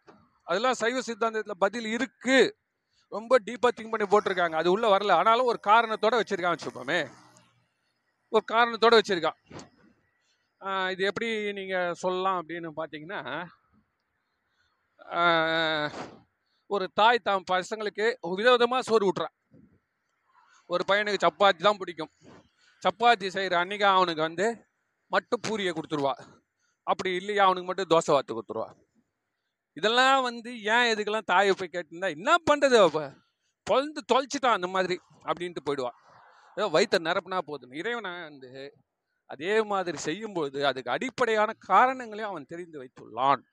[0.48, 2.38] அதெல்லாம் சைவ சித்தாந்தத்தில் பதில் இருக்கு.
[3.16, 4.56] ரொம்ப டீப்பாக திங்க் பண்ணி போட்டிருக்காங்க.
[4.62, 5.18] அது உள்ள வரல.
[5.22, 7.00] ஆனாலும் ஒரு காரணத்தோட வச்சிருக்கான் வச்சுப்போமே
[8.32, 9.40] ஒரு காரணத்தோட வச்சிருக்கான்
[10.94, 13.22] இது எப்படி நீங்க சொல்லலாம் அப்படின்னு பார்த்தீங்கன்னா
[16.70, 18.06] ஒரு தாய் தாம் பசங்களுக்கு
[18.40, 19.34] விதவிதமா சோறு விட்றான்
[20.70, 22.12] ஒரு பையனுக்கு சப்பாத்தி தான் பிடிக்கும்.
[22.84, 24.48] சப்பாத்தி செய்கிற அன்னைக்கு அவனுக்கு வந்து
[25.12, 26.14] மட்டும் பூரியை கொடுத்துருவா.
[26.88, 28.70] அப்படி இல்லையா அவனுக்கு மட்டும் தோசை வாத்து கொடுத்துருவா.
[29.78, 32.98] இதெல்லாம் வந்து ஏன் இதுக்கெல்லாம் தாயை போய் கேட்டிருந்தா என்ன பண்றது அவ?
[33.68, 35.92] பொழந்து தொலைச்சிட்டான் அந்த மாதிரி அப்படின்ட்டு போயிடுவா.
[36.58, 37.72] ஏதோ வயிற்ற நிரப்புனா போதும்.
[37.72, 38.50] இறைவனை வந்து
[39.30, 43.44] அதே மாதிரி செய்யும்பொழுது அதுக்கு அடிப்படையான காரணங்களையும் அவன் தெரிந்து வைத்துள்ளான்.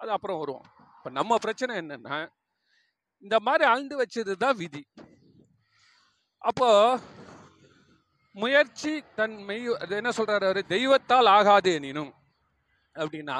[0.00, 2.18] அது அப்புறம் வருவோம் இப்போ நம்ம பிரச்சனை என்னன்னா
[3.22, 4.82] இந்த மாதிரி அழுந்து வச்சது தான் விதி.
[6.44, 6.68] அப்போ
[8.34, 10.62] முயற்சி தன் மெய் அது என்ன சொல்றாரு அவரு?
[10.68, 12.12] தெய்வத்தால் ஆகாது எனினும்
[12.96, 13.38] அப்படின்னா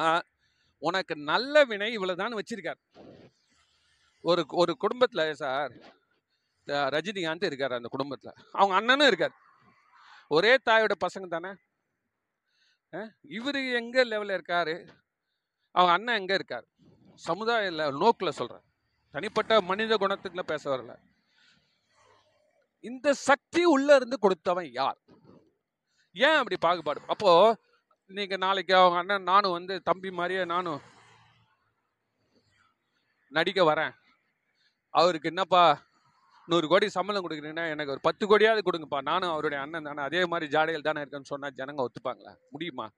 [0.88, 2.80] உனக்கு நல்ல வினை இவ்வளவுதான் வச்சிருக்கார்.
[4.20, 5.72] ஒரு ஒரு குடும்பத்துல சார்
[6.66, 8.30] ரஜினிகாந்த் இருக்கார் அந்த குடும்பத்துல.
[8.52, 9.34] அவங்க அண்ணனும் இருக்காரு.
[10.28, 11.52] ஒரே தாயோட பசங்க தானே?
[13.28, 14.74] இவரு எங்க லெவல்ல இருக்காரு?
[15.70, 16.68] அவங்க அண்ணன் எங்க இருக்காரு?
[17.14, 18.62] சமுதாய நோக்கில் நோக்குல சொல்றேன்.
[19.10, 20.94] தனிப்பட்ட மனித குணத்துக்குள்ள பேச வரல.
[22.90, 24.98] இந்த சக்தி உள்ள இருந்து கொடுத்தவன் யார்?
[26.12, 27.00] ஏன் அப்படி பாகுபாடு?
[27.06, 27.32] அப்போ
[28.06, 30.80] நீங்க நாளைக்கு அவங்க அண்ணன் நானும் வந்து தம்பி மாதிரியே நானும்
[33.28, 33.94] நடிக்க வரேன்.
[34.90, 35.82] அவருக்கு என்னப்பா
[36.46, 39.02] நூறு கோடி சம்பளம் கொடுக்குறீங்கன்னா எனக்கு ஒரு பத்து கோடியாவது கொடுங்கப்பா.
[39.02, 40.02] நானும் அவருடைய அண்ணன் தானே.
[40.02, 42.36] அதே மாதிரி ஜாடையில் தானே இருக்கேன்னு சொன்னா ஜனங்க ஒத்துப்பாங்களா?
[42.50, 42.90] முடியுமா?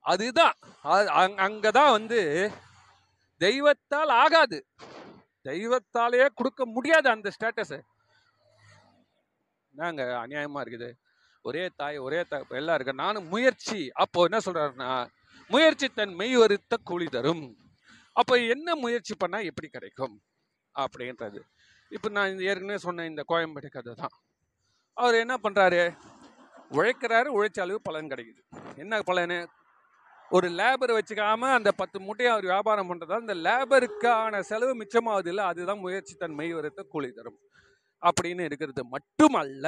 [0.00, 0.54] அதுதான்.
[0.82, 2.50] அது அங்க- அங்கதான் வந்து
[3.40, 4.66] தெய்வத்தால் ஆகாது.
[5.44, 7.80] தெய்வத்தாலேயே கொடுக்க முடியாது அந்த ஸ்டேட்டஸ்
[9.70, 10.92] என்னங்க அநியாயமா இருக்குது?
[11.44, 13.90] ஒரே தாய் ஒரே தாய் எல்லாம் இருக்கு நானும் முயற்சி.
[13.94, 14.90] அப்போ என்ன சொல்றாருன்னா
[15.50, 17.44] முயற்சி தன் மெய் வருத்த கூலி தரும்.
[18.12, 20.14] அப்போ என்ன முயற்சி பண்ணா எப்படி கிடைக்கும்?
[20.74, 21.40] அப்படின்றது.
[21.88, 24.14] இப்போ நான் ஏற்கனவே சொன்ன இந்த கோயம்பேடு கதை தான்.
[24.96, 25.82] அவர் என்ன பண்றாரு?
[26.70, 28.42] உழைக்கிறாரு உழைச்ச அளவு பலன் கிடைக்குது.
[28.76, 29.36] என்ன பலன்?
[30.30, 35.78] ஒரு லேபர் வச்சுக்காம அந்த பத்து மூட்டையை அவர் வியாபாரம் பண்றதால அந்த லேபருக்கான செலவு மிச்சமாவது இல்லை அதுதான்
[35.78, 37.38] முயற்சி தன் மெய் வருத்த கூலி தரும்.
[38.02, 39.66] அப்படின்னு இருக்கிறது மட்டுமல்ல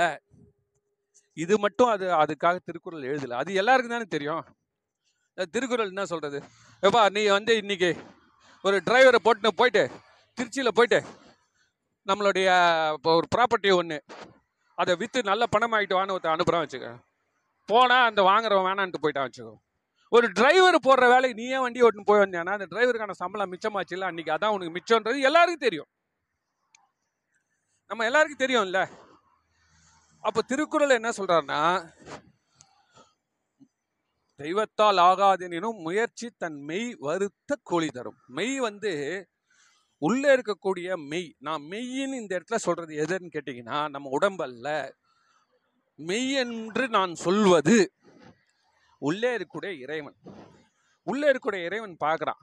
[1.37, 3.39] இது மட்டும் அது அதுக்காக திருக்குறள் எழுதல.
[3.43, 4.45] அது எல்லாருக்கும் தானே தெரியும்?
[5.55, 6.39] திருக்குறள் என்ன சொல்றது?
[6.83, 7.91] எப்பா நீ வந்து இன்னைக்கு
[8.65, 9.83] ஒரு டிரைவரை போட்டுன்னு போயிட்டு
[10.39, 10.99] திருச்சியில் போயிட்டு
[12.07, 12.49] நம்மளுடைய
[12.97, 13.99] இப்போ ஒரு ப்ராப்பர்ட்டி ஒன்று
[14.79, 16.99] அதை விற்று நல்ல பணம் ஆகிட்டு வான்னு ஒருத்தன் அனுப்புகிறான் வச்சுக்கோங்க
[17.69, 19.55] போனால் அந்த வாங்குறவன் வேணான்ட்டு போயிட்டான் வச்சுக்கோ.
[20.13, 24.09] ஒரு டிரைவர் போடுற வேலைக்கு நீ ஏன் வண்டி ஓட்டுன்னு போய் வந்தேன்னா அந்த டிரைவருக்கான சம்பளம் மிச்சமாச்சு இல்லை
[24.11, 25.89] அன்னைக்கு அதான் உனக்கு மிச்சம்ன்றது எல்லாருக்கும் தெரியும்.
[27.91, 28.81] நம்ம எல்லாருக்கும் தெரியும்ல?
[30.21, 31.61] அப்போ திருக்குறள் என்ன சொல்றாருன்னா
[34.41, 38.19] தெய்வத்தால் ஆகாதெனினும் முயற்சி தன் மெய் வருத்த கோழி தரும்.
[38.27, 38.93] மெய் வந்து
[40.03, 41.35] உள்ளே இருக்கக்கூடிய மெய்.
[41.39, 44.91] நான் மெய்யின்னு இந்த இடத்துல சொல்றது எதுன்னு கேட்டிங்கன்னா நம்ம உடம்பல்ல
[45.99, 47.93] மெய் என்று நான் சொல்வது
[48.99, 50.17] உள்ளே இருக்கக்கூடிய இறைவன்.
[51.03, 52.43] உள்ளே இருக்கக்கூடிய இறைவன் பார்க்குறான்.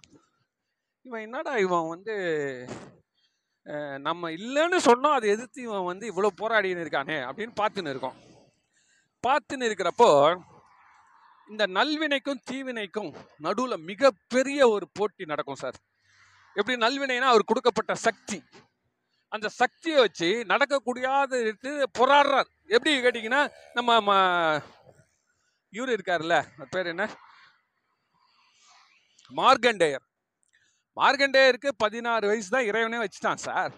[1.01, 2.15] இவன் என்னடா இவன் வந்து
[3.97, 8.15] நம்ம இல்லைன்னு சொன்னோம் அதை எதிர்த்து இவன் வந்து இவ்வளோ போராடின்னு இருக்கானே அப்படின்னு பார்த்துன்னு இருக்கோம்.
[9.27, 10.39] பார்த்துன்னு இருக்கிறப்போ
[11.47, 15.75] இந்த நல்வினைக்கும் தீவினைக்கும் நடுவில் மிகப்பெரிய ஒரு போட்டி நடக்கும் சார்.
[16.53, 18.43] எப்படி நல்வினைனா அவர் கொடுக்கப்பட்ட சக்தி.
[19.27, 22.45] அந்த சக்தியை வச்சு நடக்கக்கூடியாத எடுத்து போராடுறார்.
[22.65, 24.63] எப்படி கேட்டிங்கன்னா நம்ம ம-
[25.69, 27.09] இவர் இருக்காருல்ல அவர் பேர் என்ன?
[29.35, 30.12] மார்கண்டேயர்.
[30.97, 33.73] மார்கண்டேயருக்கு பதினாறு வயசு தான் இறைவனே வச்சுட்டான் சார்.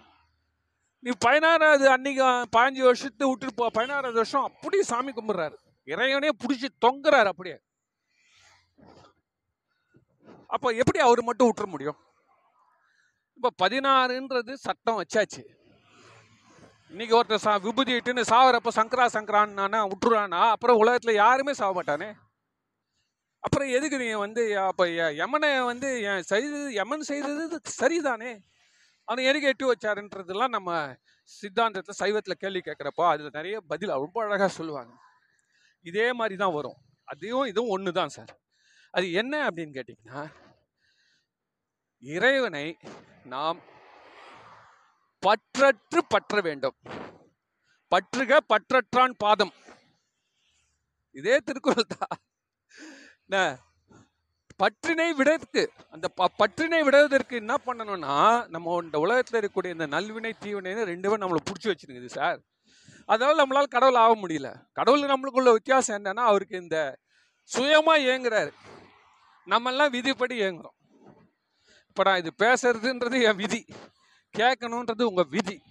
[1.03, 2.23] நீ பதினாறாவது அன்னைக்கு
[2.55, 5.55] பாஞ்சு வருஷத்தை விட்டுட்டு போ பதினாறாவது வருஷம் அப்படி சாமி கும்பிட்றாரு.
[5.93, 7.57] இறைவனே பிடிச்சி தொங்குறாரு அப்படியே.
[10.55, 11.99] அப்போ எப்படி அவர் மட்டும் விட்டுற முடியும்?
[13.37, 15.43] இப்போ பதினாறுன்றது சட்டம் வச்சாச்சு.
[16.91, 22.09] இன்னைக்கு ஒருத்தர் சா விபூதி இட்டுன்னு சாவரப்போ சங்கரா சங்கரான்னா விட்டுறானா அப்புறம் உலகத்தில் யாருமே சாக மாட்டானே?
[23.45, 24.83] அப்புறம் எதுக்கு நீ வந்து அப்போ
[25.21, 28.31] யமனை வந்து என் செய்தது யமன் செய்தது சரிதானே?
[29.07, 30.71] அவனை எதுக்கு எட்டி வச்சாருன்றதுலாம் நம்ம
[31.31, 34.93] சித்தாந்தத்தில் சைவத்தில் கேள்வி கேட்குறப்போ அதில் நிறைய பதில் ரொம்ப அழகாக சொல்லுவாங்க.
[35.85, 36.79] இதே மாதிரி தான் வரும்.
[37.11, 38.33] அதையும் இதுவும் ஒன்று தான் சார்.
[38.97, 40.21] அது என்ன அப்படின்னு கேட்டிங்கன்னா
[42.03, 42.65] இறைவனை
[43.33, 43.59] நாம்
[45.23, 46.77] பற்றற்று பற்ற வேண்டும்.
[47.91, 49.53] பற்றுக பற்றற்றான் பாதம்.
[51.15, 52.17] இதே திருக்குறள் தான்
[53.27, 53.57] என்ன?
[54.55, 60.85] பற்றினை விடத்துக்கு அந்த ப- பற்றினை விடுவதற்கு என்ன பண்ணணும்னா நம்ம இந்த உலகத்தில் இருக்கக்கூடிய இந்த நல்வினை தீவினைன்னு
[60.85, 62.39] ரெண்டுமே நம்மளை பிடிச்சி வச்சிருக்குது சார்.
[63.05, 64.55] அதனால் நம்மளால் கடவுள் ஆக முடியல.
[64.73, 66.97] கடவுள் நம்மளுக்குள்ள வித்தியாசம் என்னன்னா அவருக்கு இந்த
[67.43, 68.53] சுயமாக இயங்குறாரு.
[69.45, 70.75] நம்மெல்லாம் விதிப்படி இயங்குறோம்.
[71.87, 73.65] இப்போ நான் இது பேசுறதுன்றது என் விதி.
[74.37, 75.61] கேட்கணுன்றது உங்கள் விதி.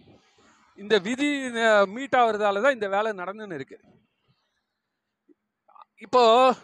[0.76, 1.50] இந்த விதி
[1.86, 3.80] மீட் ஆகுறதால தான் இந்த வேலை நடந்துன்னு இருக்கு.
[5.96, 6.54] இப்போ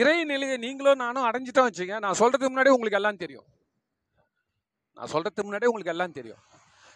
[0.00, 3.46] இறை நிலையை நீங்களும் நானும் அடைஞ்சிட்டோம் வச்சுங்க நான் சொல்றதுக்கு முன்னாடி உங்களுக்கு எல்லாம் தெரியும்.
[4.96, 6.42] நான் சொல்றதுக்கு முன்னாடி உங்களுக்கு எல்லாம் தெரியும்.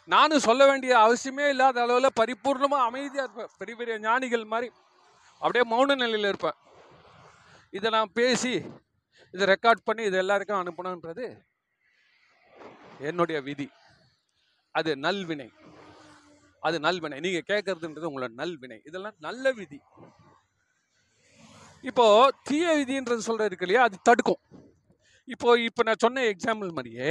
[0.04, 3.50] நானும் சொல்ல வேண்டிய அவசியமே இல்லாத அளவில் பரிபூர்ணமாக அமைதியாக இருப்பேன்.
[3.58, 4.68] பெரிய பெரிய ஞானிகள் மாதிரி
[5.42, 6.58] அப்படியே மௌன நிலையில் இருப்பேன்.
[7.70, 8.52] இதை நான் பேசி
[9.34, 11.26] இதை ரெக்கார்ட் பண்ணி இது எல்லாருக்கும் அனுப்பணுன்றது
[13.08, 13.68] என்னுடைய விதி.
[14.74, 15.48] அது நல்வினை.
[16.60, 17.18] அது நல்வினை.
[17.26, 18.78] நீங்கள் கேட்கறதுன்றது உங்களோட நல்வினை.
[18.84, 19.80] இதெல்லாம் நல்ல விதி.
[21.84, 22.06] இப்போ
[22.48, 23.82] தீய விதின்றது சொல்றது இருக்கு இல்லையா?
[23.88, 24.40] அது தடுக்கும்.
[25.28, 27.10] இப்போ இப்போ நான் சொன்ன எக்ஸாம்பிள் மாதிரியே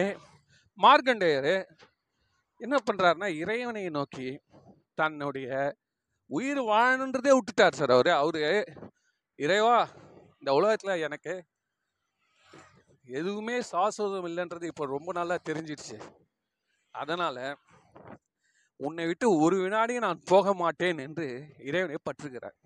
[0.78, 1.54] மார்க்கண்டேயர்
[2.62, 4.30] என்ன பண்றாருன்னா இறைவனை நோக்கி
[4.94, 5.50] தன்னுடைய
[6.30, 8.12] உயிர் வாழணுன்றதே விட்டுட்டார் சார் அவரு.
[8.22, 8.42] அவரு
[9.40, 9.78] இறைவா
[10.40, 11.34] இந்த உலகத்துல எனக்கு
[13.20, 15.98] எதுவுமே சாஸ்வதம் இல்லைன்றது இப்போ ரொம்ப நல்லா தெரிஞ்சிடுச்சு.
[16.96, 17.38] அதனால
[18.80, 21.28] உன்னை விட்டு ஒரு வினாடியும் நான் போக மாட்டேன் என்று
[21.70, 22.58] இறைவனை பற்றுகிறார்.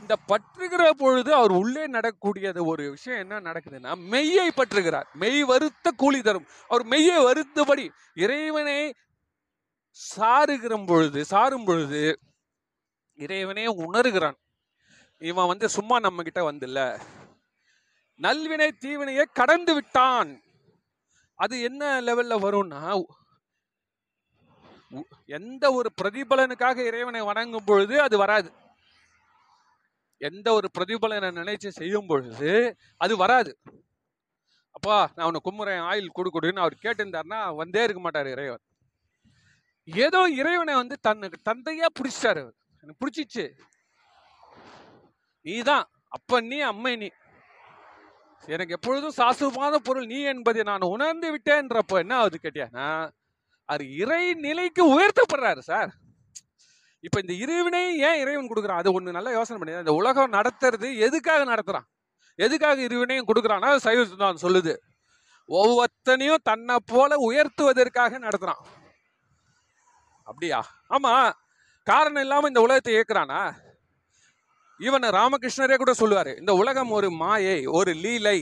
[0.00, 5.04] இந்த பற்றுகிற பொழுது அவர் உள்ளே நடக்கக்கூடியது ஒரு விஷயம் என்ன நடக்குதுன்னா மெய்யை பற்றுகிறார்.
[5.12, 6.46] மெய் வருத்த கூலி தரும்.
[6.68, 8.94] அவர் மெய்யை வருத்தபடி இறைவனை
[10.16, 12.18] சாருகிற பொழுது சாரும் பொழுது
[13.14, 14.36] இறைவனே உணர்கிறான்.
[15.18, 17.00] இவன் வந்து சும்மா நம்ம கிட்ட வந்துல்ல.
[18.14, 20.40] நல்வினை தீவினையை கடந்து விட்டான்.
[21.34, 23.02] அது என்ன லெவல்ல வரும்னா
[24.90, 28.52] உ- எந்த ஒரு பிரதிபலனுக்காக இறைவனை வணங்கும் பொழுது அது வராது.
[30.18, 33.58] எந்த ஒரு பிரதிபலனை நினைச்சு செய்யும் பொழுது அது வராது.
[34.70, 38.64] அப்பா நான் உன்னை கும்புறேன் ஆயில் கொடு கொடுன்னு அவர் கேட்டிருந்தாருன்னா வந்தே இருக்க மாட்டார் இறைவன்.
[39.84, 42.56] ஏதோ இறைவனை வந்து தன்னுக்கு தந்தையா பிடிச்சிட்டாரு அவர்.
[42.82, 43.44] எனக்கு பிடிச்சிச்சு.
[45.40, 47.08] நீதான் அப்ப நீ அம்மை நீ.
[48.48, 53.10] எனக்கு எப்பொழுதும் சாசுவாத பொருள் நீ என்பதை நான் உணர்ந்து விட்டேன்றப்போ என்ன ஆகுது கேட்டியானா
[53.64, 55.92] அது இறை நிலைக்கு உயர்த்தப்படுறாரு சார்.
[57.00, 58.80] இப்போ இந்த இருவினை ஏன் இறைவன் கொடுக்குறான்?
[58.82, 61.88] அது ஒன்று நல்லா யோசனை பண்ணி இந்த உலகம் நடத்துறது எதுக்காக நடத்துகிறான்
[62.34, 64.74] எதுக்காக இருவினையும் கொடுக்குறான்னா சைவ சித்தாந்தம் சொல்லுது.
[65.48, 68.62] ஒவ்வொருத்தனையும் தன்னை போல உயர்த்துவதற்காக நடத்துகிறான்
[70.22, 70.60] அப்படியா?
[70.86, 71.36] ஆமாம்
[71.82, 73.40] காரணம் இல்லாமல் இந்த உலகத்தை இயக்குறானா?
[74.80, 78.38] ஈவன் ராமகிருஷ்ணரே கூட சொல்லுவார் இந்த உலகம் ஒரு மாயை ஒரு லீலை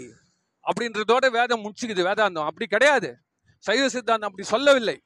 [0.66, 2.46] அப்படின்றதோட வேதம் முடிச்சுக்குது வேதாந்தம்.
[2.50, 3.10] அப்படி கிடையாது.
[3.58, 4.96] சைவ சித்தாந்தம் அப்படி சொல்லவில்லை.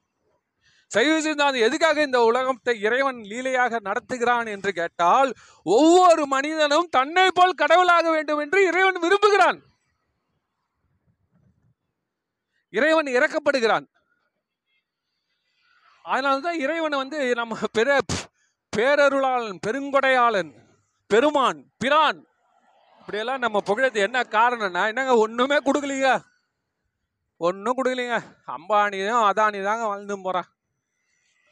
[0.95, 5.31] சைவ சித்தாந்தம் எதுக்காக இந்த உலகத்தை இறைவன் லீலையாக நடத்துகிறான் என்று கேட்டால்
[5.63, 9.59] ஒவ்வொரு மனிதனும் தன்னை போல் கடவுளாக வேண்டும் என்று இறைவன் விரும்புகிறான்.
[12.71, 13.87] இறைவன் இறக்கப்படுகிறான்.
[16.03, 17.99] அதனால்தான் இறைவனை வந்து நம்ம பெரு
[18.77, 20.51] பேரருளாளன் பெருங்கொடையாளன்
[21.11, 22.21] பெருமான் பிரான்
[22.99, 26.09] இப்படியெல்லாம் நம்ம புகழது என்ன காரணம்னா என்னங்க ஒண்ணுமே கொடுக்கலீங்க.
[27.37, 28.17] ஒன்றும் கொடுக்கலீங்க.
[28.57, 30.49] அம்பானியும் அதானி தாங்க வாழ்ந்து போறான்.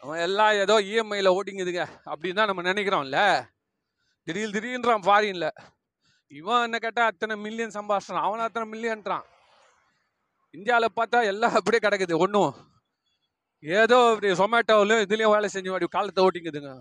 [0.07, 3.21] அவன் எல்லாம் ஏதோ இஎம்ஐயில் ஓட்டிங்குதுங்க அப்படின்னு தான் நம்ம நினைக்கிறோம்ல.
[4.27, 5.47] திடீர் திடீர்ன்றான் ஃபாரின்ல
[6.31, 9.27] இவன் என்ன கேட்டால் அத்தனை மில்லியன் சம்பாஷன் அவன் அத்தனை மில்லியன்றான்
[10.55, 12.55] இந்தியாவில் பார்த்தா எல்லாம் அப்படியே கிடக்குது ஒன்றும்
[13.63, 16.73] ஏதோ இப்படி சொமேட்டோவிலும் இதுலேயும் வேலை செஞ்சு அப்படி காலத்தை ஓட்டிங்குதுங்க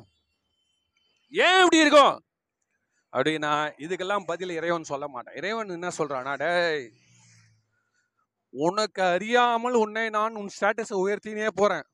[1.34, 2.16] ஏன் இப்படி இருக்கும்?
[3.14, 5.36] அப்படின்னா இதுக்கெல்லாம் பதில் இறைவன் சொல்ல மாட்டான்.
[5.36, 6.86] இறைவன் என்ன சொல்கிறான்னா டேய்
[8.54, 11.86] உனக்கு அறியாமல் உன்னை நான் உன் ஸ்டேட்டஸை உயர்த்தினே போகிறேன்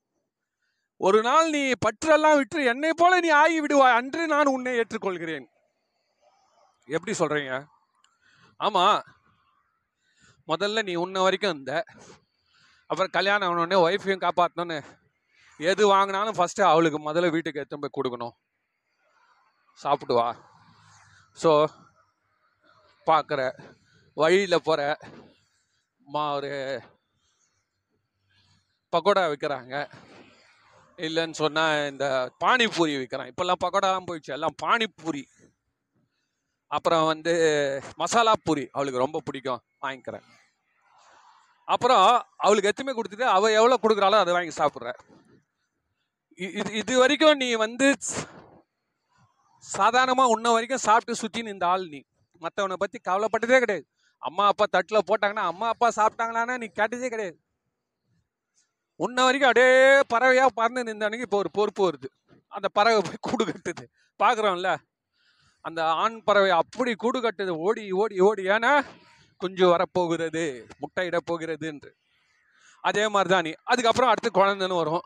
[1.07, 5.47] ஒரு நாள் நீ பற்றெல்லாம் விட்டு என்னை போல நீ ஆகி விடுவாய் அன்று நான் உன்னை ஏற்றுக்கொள்கிறேன்.
[6.95, 7.53] எப்படி சொல்றீங்க?
[8.59, 8.83] ஆமா.
[10.51, 11.73] முதல்ல நீ உன்ன வரைக்கும் இருந்த.
[12.89, 14.77] அப்புறம் கல்யாணம் ஆனோடனே ஒய்ஃபையும் காப்பாற்றணும்னு
[15.59, 18.35] எது வாங்கினாலும் ஃபஸ்ட்டு அவளுக்கு முதல்ல வீட்டுக்கு எடுத்துன்னு போய் கொடுக்கணும்.
[19.79, 20.29] சாப்பிட்டு வா
[21.37, 21.51] ஸோ
[23.07, 23.41] பார்க்குற
[24.17, 24.81] வழியில் போகிற
[26.07, 26.49] மா ஒரு
[28.93, 29.75] பக்கோடா விற்கிறாங்க
[31.01, 34.31] இல்லைன்னு சொன்னால் இந்த பானிபூரி விற்கிறான் இப்போல்லாம் பக்கோடாலாம் போயிடுச்சு.
[34.31, 35.23] எல்லாம் பானிபூரி.
[36.67, 39.61] அப்புறம் வந்து மசாலா பூரி அவளுக்கு ரொம்ப பிடிக்கும்.
[39.81, 40.23] வாங்கிக்கிறேன்.
[41.65, 44.93] அப்புறம் அவளுக்கு எத்துமே கொடுத்துட்டு அவள் எவ்வளோ கொடுக்குறாளோ அதை வாங்கி சாப்பிட்ற.
[46.35, 47.97] இ- இது இது வரைக்கும் நீ வந்து
[49.57, 52.01] சாதாரணமாக உன்ன வரைக்கும் சாப்பிட்டு சுற்றி இந்த ஆள் நீ.
[52.39, 53.87] மற்றவனை பற்றி கவலைப்பட்டதே கிடையாது.
[54.17, 57.39] அம்மா அப்பா தட்டில் போட்டாங்கன்னா அம்மா அப்பா சாப்பிட்டாங்களான்னா நீ கேட்டதே கிடையாது.
[59.03, 59.75] உன்ன வரைக்கும் அப்படியே
[60.13, 62.09] பறவையா பறந்து நின்றானுங்க இப்போ ஒரு பொறுப்பு வருது.
[62.47, 63.85] அந்த பறவை போய் கூடு கட்டுது.
[64.23, 64.71] பார்க்குறோம்ல?
[65.65, 67.53] அந்த ஆண் பறவை அப்படி கூடு கட்டுது.
[67.67, 68.43] ஓடி ஓடி ஓடி.
[68.47, 68.71] ஏன்னா
[69.37, 70.43] குஞ்சு வரப்போகிறது
[70.81, 71.91] முட்டையிட போகிறது என்று
[72.83, 73.51] அதே மாதிரி தான் நீ.
[73.63, 75.05] அதுக்கப்புறம் அடுத்து குழந்தைன்னு வரும்.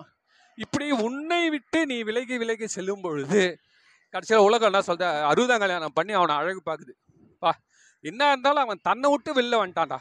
[0.56, 3.42] இப்படி உன்னை விட்டு நீ விலகி விலகி செல்லும் பொழுது
[4.10, 6.94] கடைசியில் உலகம் என்ன சொல்ற அறுபதாம் கல்யாணம் பண்ணி அவனை அழகு பார்க்குது.
[7.40, 7.52] பா
[8.04, 10.00] என்ன இருந்தாலும் அவன் தன்னை விட்டு வெளில வந்துட்டான்டா.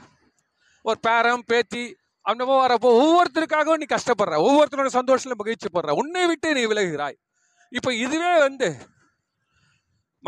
[0.83, 1.83] ஒரு பேரன் பேத்தி
[2.31, 7.17] அன்னமோ வரப்போ ஒவ்வொருத்தருக்காகவும் நீ கஷ்டப்படுற ஒவ்வொருத்தரோட சந்தோஷத்தில் மகிழ்ச்சி படுற உன்னை விட்டு நீ விலகுகிறாய்.
[7.79, 8.69] இப்போ இதுவே வந்து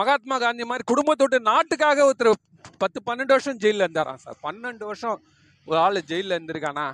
[0.01, 2.43] மகாத்மா காந்தி மாதிரி குடும்பத்தை நாட்டுக்காக ஒருத்தர்
[2.83, 4.39] பத்து பன்னெண்டு வருஷம் ஜெயிலில் இருந்தாராம் சார்?
[4.47, 5.19] பன்னெண்டு வருஷம்
[5.67, 6.87] ஒரு ஆள் ஜெயிலில் இருந்திருக்கானா?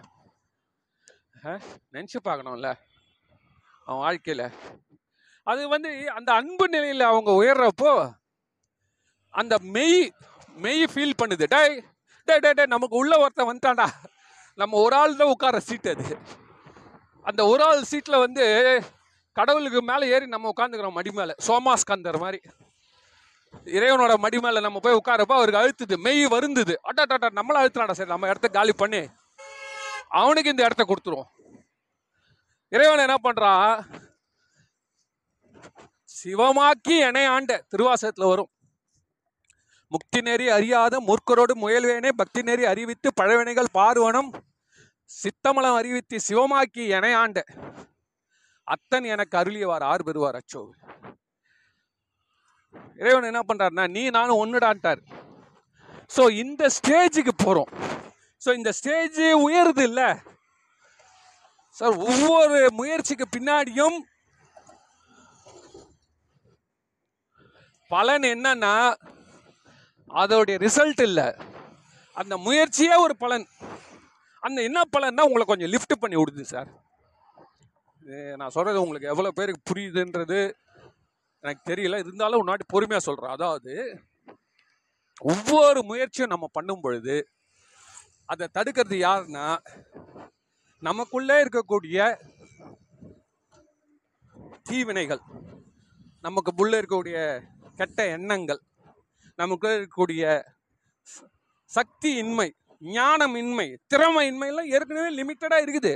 [1.94, 2.68] நினச்சி பார்க்கணும்ல
[3.86, 4.46] அவன் வாழ்க்கையில்.
[5.46, 7.92] அது வந்து அந்த அன்பு நிலையில் அவங்க உயர்றப்போ
[9.40, 10.00] அந்த மெய்
[10.64, 11.44] மெய் ஃபீல் பண்ணுது.
[11.54, 11.62] டே
[12.28, 13.88] டே டே டே நமக்கு உள்ள ஒருத்தன் வந்துட்டான்டா.
[14.54, 16.18] நம்ம ஒரு ஆள் தான் உட்கார சீட் அது.
[17.22, 18.44] அந்த ஒரு ஆள் சீட்டில் வந்து
[19.32, 21.34] கடவுளுக்கு மேலே ஏறி நம்ம உட்காந்துக்கிறோம் மடி மேலே.
[21.46, 22.40] சோமாஸ்கந்தர் மாதிரி.
[23.64, 25.96] இறைவனோட மடி மேலே நம்ம போய் உட்காரப்போ அவருக்கு அழுத்துது.
[25.96, 26.74] மெய் வருந்துது.
[26.88, 29.02] அட்டாட்டா நம்மளும் அழுத்துறாடா சரி நம்ம இடத்த காலி பண்ணி.
[30.08, 31.30] அவனுக்கு இந்த இடத்த கொடுத்துருவோம்.
[32.68, 33.80] இறைவன் என்ன பண்ணுறான்
[36.16, 37.52] சிவமாக்கி என ஆண்ட.
[37.68, 38.50] திருவாசகத்தில் வரும்.
[39.94, 42.10] முக்தி நெறி அறியாத மூர்க்கரோடு முயல்வேனே.
[42.20, 44.30] பக்தி நெறி அறிவித்து பழவினைகள் பார்வனம்
[45.10, 47.40] சித்தமலம் அறிவித்து சிவமாக்கி எனையாண்ட ஆண்ட.
[48.68, 50.62] அத்தன் எனக்கு அருளியவார் ஆறு பெறுவார் அச்சோ.
[53.00, 55.00] இறைவன் என்ன பண்றாருன்னா நீ நானும் ஒன்றுடான்ட்டார்
[56.16, 57.70] ஸோ இந்த ஸ்டேஜுக்கு போகிறோம்
[58.42, 60.08] ஸோ இந்த ஸ்டேஜ் உயருது இல்லை.
[61.76, 63.98] சார் ஒவ்வொரு முயற்சிக்கு பின்னாடியும்
[67.90, 68.74] பலன் என்னன்னா
[70.20, 71.26] அதோடைய ரிசல்ட் இல்லை.
[72.16, 73.46] அந்த முயற்சியே ஒரு பலன்.
[74.42, 76.70] அந்த என்ன பலன்னா உங்களை கொஞ்சம் லிஃப்ட் பண்ணி விடுது சார்
[78.40, 80.38] நான் சொல்கிறது உங்களுக்கு எவ்வளோ பேருக்கு புரியுதுன்றது
[81.44, 81.98] எனக்கு தெரியல.
[82.04, 83.74] இருந்தாலும் ஒரு நாட்டு பொறுமையாக சொல்கிறேன் அதாவது
[85.32, 87.16] ஒவ்வொரு முயற்சியும் நம்ம பண்ணும் பொழுது
[88.32, 89.46] அதை தடுக்கிறது யாருன்னா
[90.82, 91.98] நமக்குள்ளே இருக்கக்கூடிய
[94.68, 95.22] தீவினைகள்
[96.26, 97.18] நமக்கு உள்ள இருக்கக்கூடிய
[97.80, 98.60] கெட்ட எண்ணங்கள்
[99.42, 100.24] நமக்குள்ள இருக்கக்கூடிய
[101.76, 102.48] சக்தி இன்மை
[102.96, 105.92] ஞானம் இன்மை திறமை இன்மையெல்லாம் ஏற்கனவே லிமிட்டடாக இருக்குது.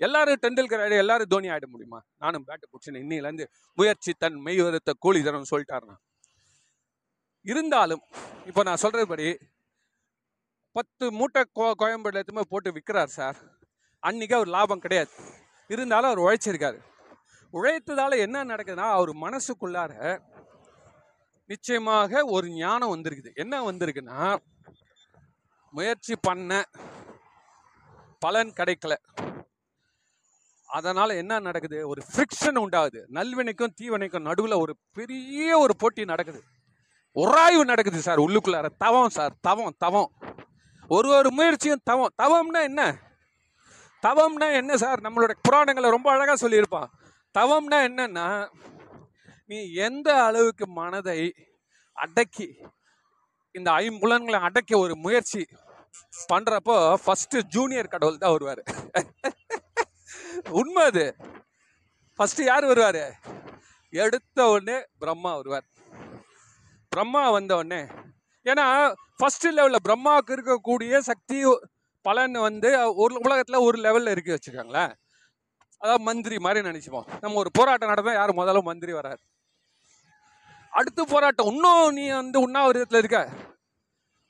[0.00, 1.98] எல்லாரும் டெண்டுல்கர் ஆடி எல்லாரும் தோனி ஆயிட முடியுமா?
[2.22, 3.46] நானும் பேட்டை பிடிச்சேன் இன்னிலேருந்து
[3.78, 5.96] முயற்சி தன் மெய்வரத்தை கூலி தரம்னு சொல்லிட்டாருண்ணா
[7.44, 8.02] இருந்தாலும்
[8.48, 9.28] இப்போ நான் சொல்கிறபடி
[10.76, 13.36] பத்து மூட்டை கோ கோயம்பேடு எடுத்துமே போட்டு விற்கிறார் சார்.
[14.08, 15.12] அன்னைக்கு அவர் லாபம் கிடையாது.
[15.70, 16.78] இருந்தாலும் அவர் உழைச்சிருக்காரு.
[17.58, 19.92] உழைத்ததால் என்ன நடக்குதுன்னா அவர் மனசுக்குள்ளார
[21.46, 23.34] நிச்சயமாக ஒரு ஞானம் வந்திருக்குது.
[23.34, 24.36] என்ன வந்திருக்குன்னா
[25.70, 26.64] முயற்சி பண்ண
[28.18, 28.94] பலன் கிடைக்கல.
[30.66, 31.88] அதனால் என்ன நடக்குது?
[31.88, 33.04] ஒரு ஃப்ரிக்ஷன் உண்டாகுது.
[33.12, 36.42] நல்வினைக்கும் தீவினைக்கும் நடுவில் ஒரு பெரிய ஒரு போட்டி நடக்குது.
[37.14, 38.68] உராய்வு நடக்குது சார் உள்ளுக்குள்ளார.
[38.78, 40.12] தவம் சார் தவம் தவம்.
[40.88, 42.12] ஒரு ஒரு முயற்சியும் தவம்.
[42.22, 42.98] தவம்னா என்ன?
[44.02, 45.00] தவம்னா என்ன சார்?
[45.00, 46.86] நம்மளோட புராணங்களை ரொம்ப அழகாக சொல்லியிருப்பான்.
[47.38, 48.48] தவம்னா என்னன்னா
[49.50, 51.34] நீ எந்த அளவுக்கு மனதை
[51.92, 52.48] அடக்கி
[53.52, 55.42] இந்த ஐம்புலன்களை அடக்கி ஒரு முயற்சி
[56.32, 58.62] பண்றப்போ ஃபர்ஸ்ட் ஜூனியர் கடவுள் தான் வருவார்.
[60.50, 61.16] உண்மை அது.
[62.14, 63.04] ஃபர்ஸ்ட் யார் வருவார்?
[63.90, 65.66] எடுத்த உடனே பிரம்மா வருவார்.
[66.88, 67.82] பிரம்மா வந்த உடனே
[68.44, 68.66] ஏன்னா
[69.16, 71.38] ஃபர்ஸ்ட் லெவலில் பிரம்மாவுக்கு இருக்கக்கூடிய சக்தி
[72.02, 74.92] பலன் வந்து ஒரு உலகத்தில் ஒரு லெவலில் இருக்கு வச்சுக்கோங்களேன்.
[75.78, 77.08] அதாவது மந்திரி மாதிரி நினச்சிப்போம்.
[77.20, 79.22] நம்ம ஒரு போராட்டம் நடந்தால் யார் முதல்ல மந்திரி வராது.
[80.74, 81.46] அடுத்த போராட்டம்.
[81.46, 83.28] இன்னும் நீ வந்து உண்ணாவிரதத்தில் இருக்க.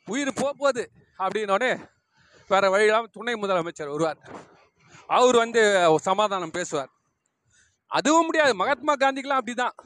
[0.06, 1.72] உயிர் போக போகுது அப்படின்னோடனே
[2.48, 4.18] வேற வழியில்லாம துணை முதலமைச்சர் வருவார்.
[5.06, 5.62] அவர் வந்து
[6.00, 6.90] சமாதானம் பேசுவார்.
[7.86, 8.54] அதுவும் முடியாது.
[8.54, 9.76] மகாத்மா காந்திக்கெல்லாம் அப்படிதான்.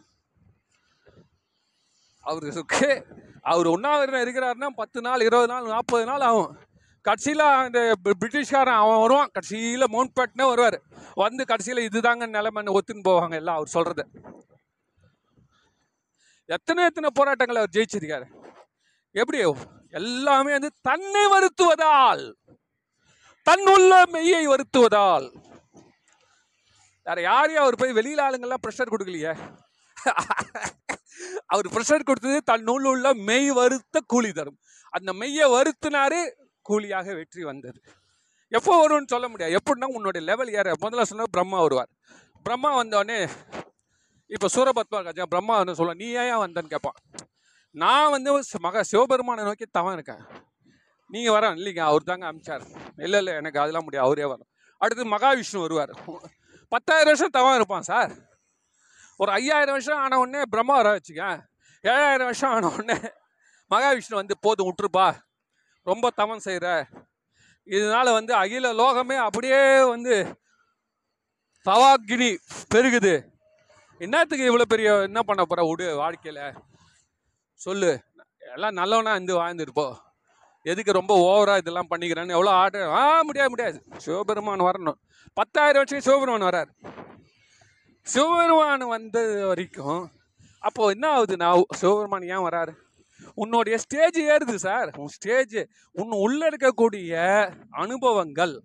[2.21, 3.07] அவருக்கு
[3.43, 6.59] அவர் உண்ணாவிரதம் இருக்கிறாருன்னா பத்து நாள் இருபது நாள் நாற்பது நாள் ஆகும்.
[7.03, 9.31] கடைசியில் அந்த பிரிட்டிஷ்காரன் அவன் வருவான்.
[9.33, 10.83] கடைசியில் மவுண்ட் பேட்னே வருவார்.
[11.15, 14.09] வந்து கடைசியில் இதுதாங்க நிலைமைன்னு ஒத்துன்னு போவாங்க எல்லாம் அவர் சொல்கிறது
[16.49, 18.27] எத்தனை எத்தனை போராட்டங்களை அவர் ஜெயிச்சிருக்காரு?
[19.11, 19.39] எப்படி?
[19.91, 22.35] எல்லாமே வந்து தன்னை வருத்துவதால்
[23.47, 25.27] தன்னுள்ள மெய்யை வருத்துவதால்.
[27.03, 29.33] வேற யாரையும் அவர் போய் வெளியில ஆளுங்கள்லாம் ப்ரெஷர் கொடுக்கலையே?
[31.47, 34.59] அவர் ப்ரெஷர் கொடுத்தது தன்னுள்ள உள்ள மெய் வருத்த கூலி தரும்.
[34.91, 36.21] அந்த மெய்யை வருத்தினாரு
[36.71, 37.81] கூலியாக வெற்றி வந்தது.
[38.49, 39.55] எப்போ வரும்னு சொல்ல முடியாது.
[39.55, 40.73] எப்படின்னா உன்னோட லெவல் ஏற.
[40.81, 41.89] முதல்ல சொன்ன பிரம்மா வருவார்.
[42.43, 43.29] பிரம்மா வந்தோடனே
[44.35, 46.99] இப்போ சூரபத்மா கஜா பிரம்மா வந்து சொல்ல நீ ஏன் வந்தேன்னு கேட்பான்
[47.75, 48.31] நான் வந்து
[48.67, 50.23] மக சிவபெருமானை நோக்கி தவன் இருக்கேன்.
[51.11, 52.65] நீங்கள் வர இல்லைங்க அவர் தாங்க அமிச்சார்.
[53.05, 54.49] இல்லை இல்லை எனக்கு அதெல்லாம் முடியாது அவரே வரும்
[54.81, 55.93] அடுத்து மகாவிஷ்ணு வருவார்.
[56.73, 58.13] பத்தாயிரம் வருஷம் தவம் இருப்பான் சார்.
[59.21, 61.23] ஒரு ஐயாயிரம் வருஷம் ஆன உடனே பிரம்மா வர வச்சுக்க.
[61.85, 62.99] ஏழாயிரம் வருஷம் ஆன உடனே
[63.71, 65.09] மகாவிஷ்ணு வந்து போதும் விட்டுருப்பா
[65.91, 66.67] ரொம்ப தவம் செய்கிற
[67.67, 69.63] இதனால வந்து அகில லோகமே அப்படியே
[69.95, 70.15] வந்து
[71.67, 72.31] தவாக்கினி
[72.75, 73.15] பெருகுது.
[73.99, 75.61] என்னத்துக்கு இவ்வளோ பெரிய என்ன பண்ண போற?
[75.69, 76.53] விடு வாழ்க்கையில்.
[77.55, 77.91] சொல்லு.
[78.55, 79.87] எல்லாம் நல்லவனா இருந்து வாழ்ந்துருப்போ
[80.63, 82.37] எதுக்கு ரொம்ப ஓவரா இதெல்லாம் பண்ணிக்கிறேன்னு?
[82.37, 83.83] எவ்வளோ ஆர்டர் ஆ முடியாது முடியாது.
[83.97, 84.99] சிவபெருமான் வரணும்.
[85.35, 86.71] பத்தாயிரம் வருஷம் சிவபெருமான் வரார்
[88.07, 90.11] சிவபெருமான் வந்த வரைக்கும்
[90.61, 91.37] அப்போ என்ன ஆகுது?
[91.37, 92.73] நான் சிவபெருமான் ஏன் வராரு
[93.35, 95.57] உன்னுடைய ஸ்டேஜ் ஏறுது சார் உன் ஸ்டேஜ்
[95.93, 97.13] உன் உள்ள இருக்கக்கூடிய
[97.71, 98.61] அனுபவங்கள்.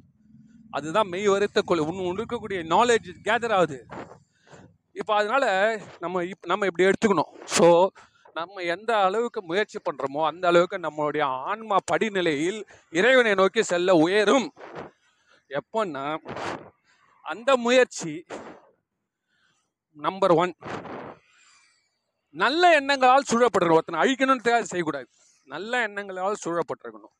[0.72, 3.80] அதுதான் மெய் வருத்த கொள் உன் இருக்கக்கூடிய நாலேஜ் கேதர் ஆகுது.
[5.00, 5.46] இப்போ அதனால
[6.04, 7.32] நம்ம இப் நம்ம இப்படி எடுத்துக்கணும்.
[7.58, 7.68] ஸோ
[8.40, 12.60] நம்ம எந்த அளவுக்கு முயற்சி பண்ணுறோமோ அந்த அளவுக்கு நம்மளுடைய ஆன்மா படிநிலையில்
[13.00, 14.48] இறைவனை நோக்கி செல்ல உயரும்.
[15.60, 16.06] எப்போன்னா
[17.32, 18.14] அந்த முயற்சி
[20.06, 20.54] நம்பர் ஒன்
[22.44, 23.80] நல்ல எண்ணங்களால் சூழப்பட்டிருக்கணும்.
[23.80, 25.08] ஒருத்தனை அழிக்கணும்னு தேவை செய்யக்கூடாது.
[25.48, 27.14] நல்ல எண்ணங்களால் சூழப்பட்டிருக்கணும்.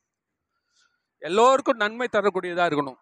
[1.28, 2.98] எல்லோருக்கும் நன்மை தரக்கூடியதாக இருக்கணும்.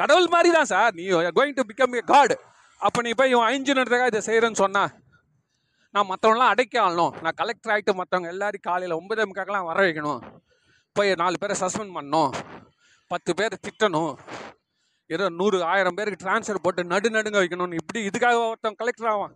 [0.00, 0.92] கடவுள் மாதிரி தான் சார்.
[0.98, 1.04] நீ
[1.38, 2.36] கோயிங் டு பிகம் ஏ காடு
[2.78, 4.84] அப்போ நீ போய் இவன் ஐஞ்சுனதுக்காக இதை செய்கிறேன்னு சொன்னா
[5.94, 7.20] நான் மற்றவங்களாம் அடைக்க ஆளணும்.
[7.22, 10.22] நான் கலெக்டர் ஆகிட்டு மற்றவங்க எல்லாரும் காலையில் ஒன்பதே முக்காக்கெல்லாம் வர வைக்கணும்.
[10.92, 12.32] போய் நாலு பேரை சஸ்பெண்ட் பண்ணணும்.
[13.06, 14.18] பத்து பேர் திட்டணும்.
[15.06, 17.80] ஏதோ நூறு ஆயிரம் பேருக்கு ட்ரான்ஸ்ஃபர் போட்டு நடு நடுங்க வைக்கணும்னு.
[17.80, 19.34] இப்படி இதுக்காக ஒருத்தன் கலெக்டர் ஆவான்.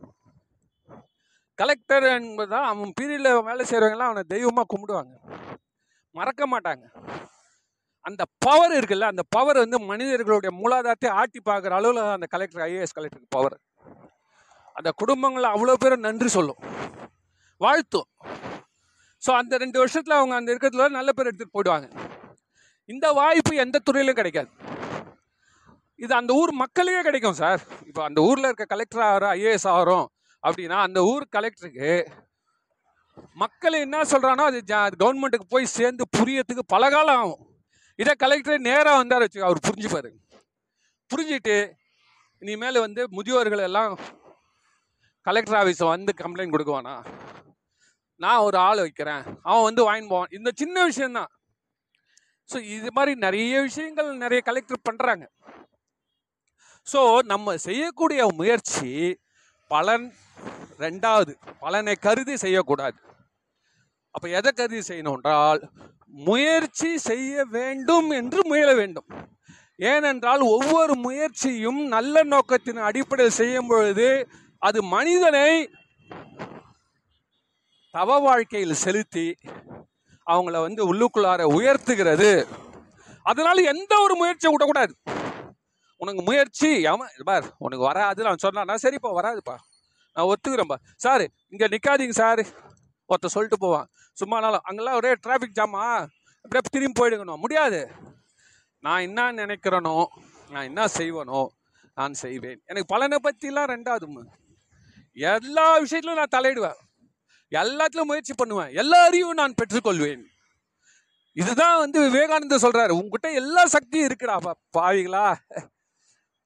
[1.54, 5.14] கலெக்டர் என்பதுதான் அவன் பீரியடில் வேலை செய்கிறவங்கலாம் அவனை தெய்வமாக கும்பிடுவாங்க.
[6.10, 6.84] மறக்க மாட்டாங்க.
[8.06, 13.36] அந்த பவர் இருக்குல்ல அந்த பவர் வந்து மனிதர்களுடைய மூலாதாரத்தை ஆட்டி பார்க்குற அளவில் அந்த கலெக்டர் ஐஏஎஸ் கலெக்டருக்கு
[13.36, 13.56] பவர்
[14.78, 16.60] அந்த குடும்பங்களில் அவ்வளோ பேரும் நன்றி சொல்லும்.
[17.60, 18.08] வாழ்த்தும்.
[19.22, 21.88] ஸோ அந்த ரெண்டு வருஷத்தில் அவங்க அந்த இருக்கிறதுல நல்ல பேர் எடுத்துகிட்டு போயிடுவாங்க.
[22.88, 24.50] இந்த வாய்ப்பு எந்த துறையிலும் கிடைக்காது.
[26.04, 30.06] இது அந்த ஊர் மக்களுக்கே கிடைக்கும் சார் இப்போ அந்த ஊரில் இருக்க கலெக்டர் ஆகிறோம் ஐஏஎஸ் ஆகிறோம்
[30.42, 31.90] அப்படின்னா அந்த ஊர் கலெக்டருக்கு
[33.42, 34.58] மக்கள் என்ன சொல்கிறானோ அது
[35.02, 37.42] கவர்மெண்ட்டுக்கு போய் சேர்ந்து புரியறதுக்கு பல காலம் ஆகும்.
[37.98, 40.10] இதை கலெக்டர் நேராக வந்தார் வச்சு அவர் புரிஞ்சுப்பார்.
[41.10, 41.56] புரிஞ்சிட்டு
[42.42, 43.92] இனிமேல் வந்து முதியோர்கள் எல்லாம்
[45.26, 46.94] கலெக்டர் ஆஃபீஸை வந்து கம்ப்ளைண்ட் கொடுக்குவானா?
[48.20, 49.24] நான் ஒரு ஆள் வைக்கிறேன்.
[49.48, 50.32] அவன் வந்து வாங்கிட்டு போவான்.
[50.38, 51.30] இந்த சின்ன விஷயம்தான்.
[52.50, 55.24] ஸோ இது மாதிரி நிறைய விஷயங்கள் நிறைய கலெக்டர் பண்ணுறாங்க
[56.86, 57.00] ஸோ
[57.32, 58.92] நம்ம செய்யக்கூடிய முயற்சி
[59.70, 60.06] பலன்
[60.84, 61.32] ரெண்டாவது
[61.62, 62.98] பலனை கருதி செய்யக்கூடாது.
[64.14, 65.60] அப்போ எதை கருதி செய்யணுன்றால்
[66.08, 69.08] முயற்சி செய்ய வேண்டும் என்று முயல வேண்டும்.
[69.76, 74.28] ஏனென்றால் ஒவ்வொரு முயற்சியும் நல்ல நோக்கத்தின் அடிப்படையில் செய்யும் பொழுது
[74.58, 75.70] அது மனிதனை
[77.90, 79.36] தவ வாழ்க்கையில் செலுத்தி
[80.26, 82.46] அவங்கள வந்து உள்ளுக்குள்ளார உயர்த்துகிறது.
[83.22, 84.92] அதனால எந்த ஒரு முயற்சியும் விடக்கூடாது.
[85.96, 89.56] உனக்கு முயற்சி அவன் பார் உனக்கு வராது நான் சொன்னா சரிப்பா வராதுப்பா.
[90.14, 92.42] நான் ஒத்துக்கிறேன்ப்பா சார் இங்க நிக்காதீங்க சார்.
[93.08, 93.88] ஒருத்தர் சொல்லிட்டு போவான்.
[94.20, 95.84] சும்மானாலும் அங்கெல்லாம் ஒரே டிராஃபிக் ஜாமா
[96.42, 97.80] அப்படியே திரும்பி போயிடுங்கணும் முடியாது.
[98.80, 100.06] நான் என்ன நினைக்கிறேனோ
[100.50, 101.46] நான் என்ன செய்வேனோ
[101.94, 102.60] நான் செய்வேன்.
[102.64, 104.24] எனக்கு பலனை பற்றிலாம் ரெண்டாவது
[105.12, 106.78] எல்லா விஷயத்திலும் நான் தலையிடுவேன்.
[107.50, 108.70] எல்லாத்துலையும் முயற்சி பண்ணுவேன்.
[108.74, 110.22] எல்லா அறிவும் நான் பெற்றுக்கொள்வேன்.
[111.32, 112.90] இதுதான் வந்து விவேகானந்தர் சொல்றாரு.
[112.90, 115.26] உங்ககிட்ட எல்லா சக்தியும் இருக்குடா பாவிகளா.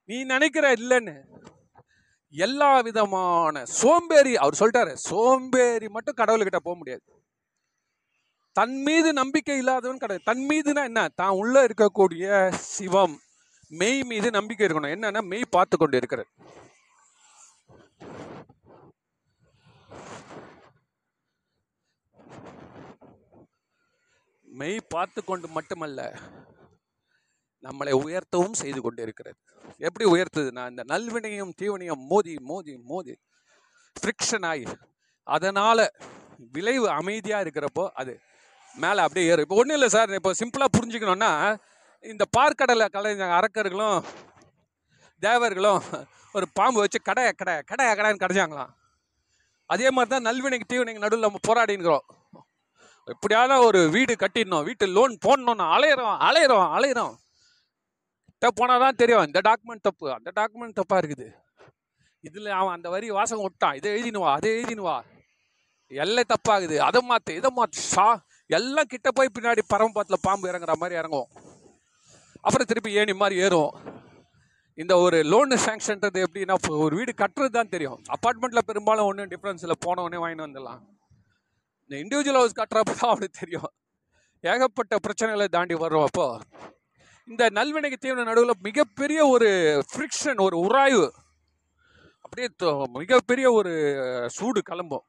[0.05, 1.15] நீ நினைக்கிற இல்லைன்னு.
[2.33, 7.03] எல்லா விதமான சோம்பேறி அவர் சொல்லிட்டாரு சோம்பேறி மட்டும் கடவுள்கிட்ட போக முடியாது.
[8.57, 11.03] தன் மீது நம்பிக்கை இல்லாதவன் கிடையாது தன் மீதுனா என்ன?
[11.21, 13.17] தான் உள்ள இருக்கக்கூடிய சிவம்
[13.81, 14.95] மெய் மீது நம்பிக்கை இருக்கணும்.
[14.95, 16.29] என்னன்னா மெய் பார்த்து கொண்டு இருக்கிறது.
[24.61, 26.01] மெய் பார்த்து கொண்டு மட்டுமல்ல
[27.65, 29.39] நம்மளை உயர்த்தவும் செய்து கொண்டு இருக்கிறது
[29.81, 33.15] எப்படி உயர்த்துதுன்னா இந்த நல்வினையும் தீவனையும் மோதி மோதி மோதி
[33.97, 34.67] ஃப்ரிக்ஷன் ஆகி
[35.27, 35.85] அதனால்
[36.55, 38.15] விளைவு அமைதியாக இருக்கிறப்போ அது
[38.77, 39.45] மேலே அப்படியே ஏறும்.
[39.47, 41.31] இப்போ ஒன்றும் இல்லை சார் இப்போ சிம்பிளாக புரிஞ்சுக்கணும்னா
[42.05, 43.99] இந்த பார்க்கடலை கலைஞர் அரக்கர்களும்
[45.23, 45.83] தேவர்களும்
[46.35, 48.73] ஒரு பாம்பு வச்சு கடை கடை கடை கடைன்னு கடைஞ்சாங்களாம்
[49.71, 52.07] அதே மாதிரி தான் நல்வினைக்கு தீவனைக்கு நடுவில் நம்ம போராடினுக்கிறோம்
[53.09, 57.15] எப்படியாவது ஒரு வீடு கட்டிடணும் வீட்டு லோன் போடணும்னு அலையிறோம் அலையிறோம் அலையிறோம்.
[58.59, 59.25] போனால் தான் தெரியும்.
[59.29, 60.07] இந்த டாக்குமெண்ட் தப்பு.
[60.19, 61.29] அந்த டாக்குமெண்ட் தப்பா இருக்குது.
[62.29, 64.97] இதில் அவன் அந்த வரி வாசகம் விட்டான் இதை எழுதினுவா அதை எழுதினுவா
[65.91, 66.77] எல்லை தப்பாகுது.
[66.89, 68.07] அதை மாற்று இதை மாற்று ஷா
[68.59, 71.31] எல்லாம் கிட்ட போய் பின்னாடி பரமபாத்தில் பாம்பு இறங்குற மாதிரி இறங்குவோம்
[72.47, 73.73] அப்புறம் திருப்பி ஏணி மாதிரி ஏறும்.
[74.79, 80.21] இந்த ஒரு லோனு சேங்ஷன்றது எப்படின்னா ஒரு வீடு கட்டுறது தான் தெரியும் அப்பார்ட்மெண்ட்டில் பெரும்பாலும் ஒன்றும் டிஃப்ரென்ஸில் போனவொடனே
[80.23, 80.81] வாங்கிட்டு வந்துடலாம்.
[81.85, 83.71] இந்த இண்டிவிஜுவல் ஹவுஸ் கட்டுறப்ப தான் அவனுக்கு தெரியும்.
[84.45, 86.71] ஏகப்பட்ட பிரச்சனைகளை தாண்டி வர்றோம் அப்போது
[87.31, 89.49] இந்த நல்வினைக்கு தீவன நடுவில் மிகப்பெரிய ஒரு
[89.91, 91.07] ஃப்ரிக்ஷன் ஒரு உராய்வு.
[92.25, 92.49] அப்படியே
[92.99, 93.73] மிகப்பெரிய ஒரு
[94.37, 95.07] சூடு கிளம்பும்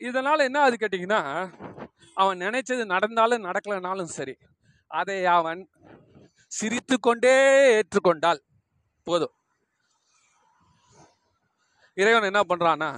[0.00, 1.20] இதனால் என்ன அது கேட்டிங்கன்னா
[2.22, 4.34] அவன் நினைச்சது நடந்தாலும் நடக்கலைனாலும் சரி
[5.00, 5.60] அதை அவன்
[6.58, 7.34] சிரித்து கொண்டே
[7.76, 8.40] ஏற்றுக்கொண்டால்
[9.08, 9.34] போதும்.
[11.94, 12.90] இறைவன் என்ன பண்ணுறான்னா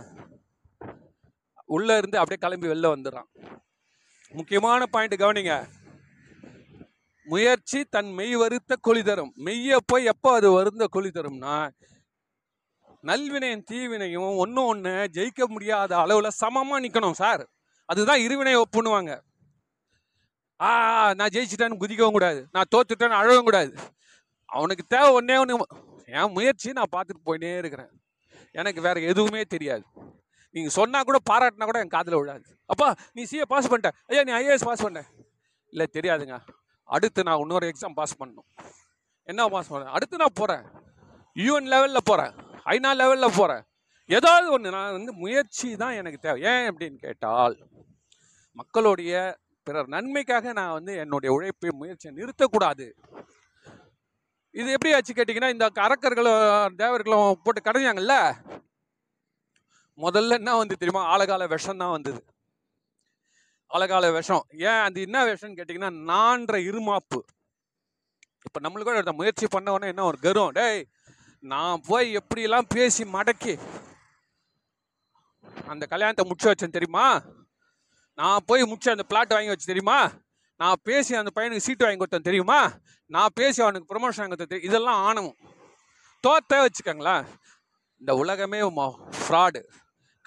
[1.76, 3.30] உள்ளே இருந்து அப்படியே கிளம்பி வெளில வந்துடுறான்.
[4.38, 5.54] முக்கியமான பாயிண்ட் கவனிங்க.
[7.26, 9.32] முயற்சி தன் மெய் வருத்த கொளி தரும்.
[9.46, 11.56] மெய்ய போய் எப்போ அது வருந்த கொளி தரும்னா
[13.08, 17.42] நல்வினையும் தீவினையும் ஒன்று ஒன்று ஜெயிக்க முடியாத அளவில் சமமாக நிற்கணும் சார்.
[17.92, 19.12] அதுதான் இருவினை ஒப்புண்ணுவாங்க
[20.60, 20.70] ஆ
[21.18, 22.40] நான் ஜெயிச்சிட்டேன்னு குதிக்கவும் கூடாது.
[22.52, 23.72] நான் தோத்துட்டேன்னு அழகவும் கூடாது.
[24.46, 25.56] அவனுக்கு தேவை ஒன்றே ஒன்று
[26.18, 27.90] என் முயற்சி நான் பார்த்துட்டு போயினே இருக்கிறேன்.
[28.52, 29.84] எனக்கு வேற எதுவுமே தெரியாது.
[30.54, 32.44] நீங்கள் சொன்னால் கூட பாராட்டினா கூட என் காதில் விழாது.
[32.66, 33.90] அப்பா நீ சிஏ பாஸ் பண்ணிட்ட.
[34.06, 35.02] ஐயா நீ ஐஏஎஸ் பாஸ் பண்ண.
[35.72, 36.36] இல்லை தெரியாதுங்க.
[36.96, 38.48] அடுத்து நான் இன்னொரு எக்ஸாம் பாஸ் பண்ணணும்.
[39.30, 39.90] என்ன பாஸ் பண்ண?
[39.96, 40.64] அடுத்து நான் போகிறேன்
[41.46, 42.32] யூஎன் லெவலில் போகிறேன்
[42.72, 43.62] ஐநா லெவலில் போகிறேன்
[44.16, 46.38] ஏதாவது ஒன்று நான் வந்து முயற்சி தான் எனக்கு தேவை.
[46.52, 47.56] ஏன் அப்படின்னு கேட்டால்
[48.60, 49.12] மக்களுடைய
[49.66, 52.86] பிறர் நன்மைக்காக நான் வந்து என்னுடைய உழைப்பை முயற்சியை நிறுத்தக்கூடாது.
[54.60, 58.16] இது எப்படி ஆச்சு கேட்டிங்கன்னா இந்த அரக்கர்களும் தேவர்களும் போட்டு கடைஞ்சாங்கல்ல?
[60.04, 61.02] முதல்ல என்ன வந்து தெரியுமா?
[61.14, 62.20] ஆழகால விஷம் தான் வந்தது.
[63.74, 64.44] ஆழகால விஷம்.
[64.70, 67.20] ஏன் அது என்ன விஷம்னு கேட்டிங்கன்னா நான்ற இருமாப்பு.
[68.46, 70.80] இப்போ நம்மளுக்கு கூட முயற்சி பண்ண உடனே என்ன ஒரு கர்வம் டேய்
[71.52, 73.54] நான் போய் எப்படியெல்லாம் பேசி மடக்கி
[75.72, 77.06] அந்த கல்யாணத்தை முடிச்சு வச்சேன் தெரியுமா?
[78.20, 79.98] நான் போய் முடிச்சு அந்த பிளாட் வாங்கி வச்சு தெரியுமா?
[80.62, 82.60] நான் பேசி அந்த பையனுக்கு சீட்டு வாங்கி கொடுத்தேன் தெரியுமா?
[83.14, 84.70] நான் பேசி அவனுக்கு ப்ரொமோஷன் வாங்கி கொடுத்தேன் தெரியும்?
[84.70, 85.38] இதெல்லாம் ஆணவம்.
[86.26, 87.26] தோத்த வச்சுக்கோங்களேன்.
[88.00, 88.60] இந்த உலகமே
[89.20, 89.62] ஃப்ராடு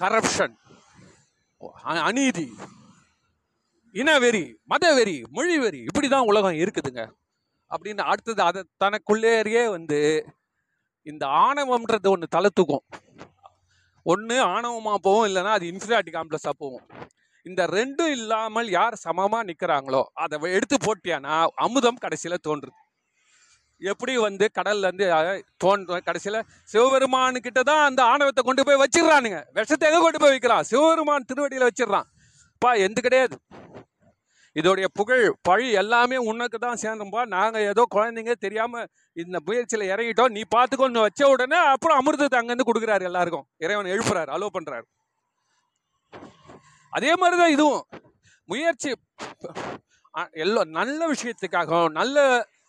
[0.01, 0.55] கரப்ஷன்
[2.09, 2.47] அநீதி.
[4.01, 7.01] இனவெறி மதவெறி மொழி வெறி இப்படி தான் உலகம் இருக்குதுங்க.
[7.71, 9.99] அப்படின்னு அடுத்தது அதை தனக்குள்ளேயே வந்து
[11.11, 12.85] இந்த ஆணவம்ன்றது ஒன்று தலை தூக்கும்
[14.11, 16.85] ஒன்று ஆணவமாக போகும் இல்லைன்னா அது இன்ஃபீரியாரிட்டி காம்ப்ளெக்ஸாக போகும்.
[17.45, 21.35] இந்த ரெண்டும் இல்லாமல் யார் சமமாக நிற்கிறாங்களோ அதை எடுத்து போட்டியானா
[21.65, 22.75] அமுதம் கடைசியில் தோன்றுது.
[23.91, 25.07] எப்படி வந்து கடல்லேருந்து
[25.63, 26.39] தோன்ற கடைசியில்
[26.73, 29.39] சிவபெருமானுக்கிட்ட தான் அந்த ஆணவத்தை கொண்டு போய் வச்சிடுறானுங்க.
[29.59, 30.67] விஷத்தை எங்கே கொண்டு போய் வைக்கிறான்?
[30.71, 32.07] சிவபெருமான் திருவடியில் வச்சிடறான்.
[32.63, 33.35] பா எந்த கிடையாது.
[34.55, 38.87] இதோடைய புகழ் பழி எல்லாமே உனக்கு தான் சேர்ந்தோம்பா நாங்கள் ஏதோ குழந்தைங்க தெரியாமல்
[39.23, 40.33] இந்த முயற்சியில் இறங்கிட்டோம்.
[40.37, 43.45] நீ பார்த்துக்கோன்னு வச்ச உடனே அப்புறம் அமிர்தத்தை அங்கேருந்து கொடுக்குறாரு எல்லாருக்கும்.
[43.65, 44.85] இறைவன் எழுப்புறாரு அலோ பண்ணுறாரு
[46.93, 47.85] அதே மாதிரி தான் இதுவும்.
[48.49, 48.89] முயற்சி
[50.43, 52.17] எல்லோ நல்ல விஷயத்துக்காகவும் நல்ல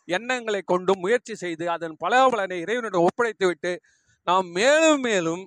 [0.08, 3.72] எண்ணங்களை கொண்டு முயற்சி செய்து அதன் பலாபலனை இறைவனிடம் ஒப்படைத்து விட்டு
[4.26, 5.42] நாம் மேலும் மேலும்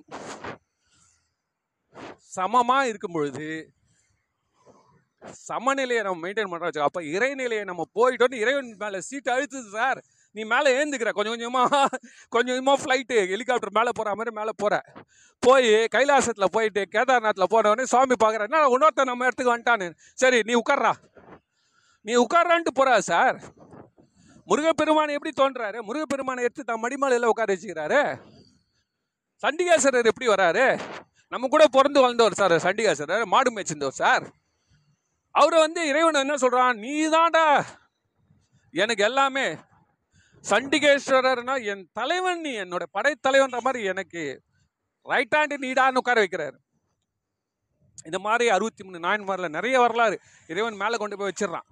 [2.36, 3.48] சமமா இருக்கும் பொழுது
[5.48, 10.00] சமநிலையை நம்ம மெயின்டைன் பண்றோம் அப்போ இறைநிலையை நம்ம போயிட்டோம் இறைவன் மேலே சீட்டு அழுத்துது சார்
[10.34, 11.10] நீ மேலே ஏந்துக்கிற.
[11.16, 11.70] கொஞ்சம் கொஞ்சமாக
[12.34, 14.74] கொஞ்சம் கொஞ்சமாக ஃப்ளைட்டு ஹெலிகாப்டர் மேலே போகிற மாதிரி மேலே போகிற
[15.42, 19.88] போய் கைலாசத்தில் போயிட்டு கேதார்நாத்தில் போனவொடனே சுவாமி பார்க்குறேன் என்ன இன்னொருத்தன் நம்ம இடத்துக்கு வந்துட்டான்னு.
[20.22, 20.92] சரி நீ உட்கார்றா.
[22.06, 23.38] நீ உட்கார்றான்ட்டு போகிறா சார்
[24.50, 25.78] முருகப்பெருமானை எப்படி தோன்றாரு?
[25.88, 28.00] முருகப்பெருமானை எடுத்து தான் மடிமலையில் உட்கார வச்சுக்கிறாரு.
[29.42, 30.66] சண்டிகேஸ்வரர் எப்படி வராரு?
[31.32, 33.24] நம்ம கூட பிறந்து வளர்ந்தவர் சார் சண்டிகாசரர்.
[33.32, 34.24] மாடு மேய்ச்சிருந்தவர் சார்
[35.40, 36.76] அவரை வந்து இறைவன் என்ன சொல்றான்?
[36.84, 36.92] நீ
[38.70, 39.46] எனக்கு எல்லாமே.
[40.50, 42.52] சண்டிகேஸ்வரர்னா என் தலைவன் நீ.
[42.60, 44.22] என்னோட படைத்தலைவன்ற மாதிரி எனக்கு
[45.02, 46.58] ரைட் ஹேண்டு நீடான்னு உட்கார வைக்கிறாரு.
[48.04, 50.16] இந்த மாதிரி அறுபத்தி மூணு நாயன்மாரில் நிறைய வரலாறு
[50.46, 51.68] இறைவன் மேலே கொண்டு போய் வச்சிடுறான்.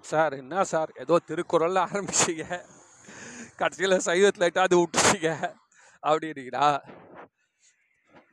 [0.00, 0.90] சார் என்ன சார்?
[0.94, 2.44] ஏதோ திருக்குறள்ல ஆரம்பிச்சீங்க.
[3.56, 5.30] கடைசியில் சைவத்தில் எட்டாவது விட்டுச்சிங்க
[6.02, 6.66] அப்படின்றீங்களா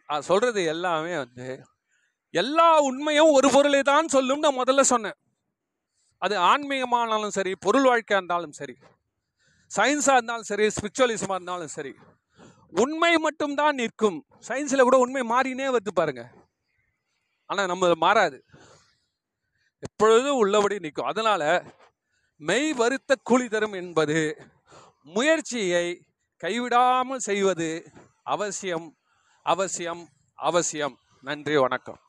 [0.08, 1.48] நான் சொல்றது எல்லாமே வந்து
[2.42, 5.18] எல்லா உண்மையும் ஒரு பொருளை தான் சொல்லும் நான் முதல்ல சொன்னேன்.
[6.22, 8.76] அது ஆன்மீகமானாலும் சரி பொருள் வாழ்க்கையாக இருந்தாலும் சரி
[9.72, 11.94] சயின்ஸாக இருந்தாலும் சரி ஸ்பிரிச்சுவலிசமாக இருந்தாலும் சரி
[12.84, 14.20] உண்மை மட்டும்தான் நிற்கும்.
[14.48, 16.24] சயின்ஸில் கூட உண்மை மாறினே வருது பாருங்க.
[17.50, 18.38] ஆனால் நம்ம மாறாது.
[19.88, 21.10] எப்பொழுதும் உள்ளபடி நிற்கும்.
[21.12, 21.44] அதனால
[22.42, 24.20] மெய் வருத்த கூலி தரும் என்பது
[25.16, 25.86] முயற்சியை
[26.44, 27.70] கைவிடாமல் செய்வது
[28.36, 28.88] அவசியம்
[29.46, 30.04] அவசியம்
[30.40, 30.96] அவசியம்.
[31.24, 32.00] நன்றி வணக்கம்.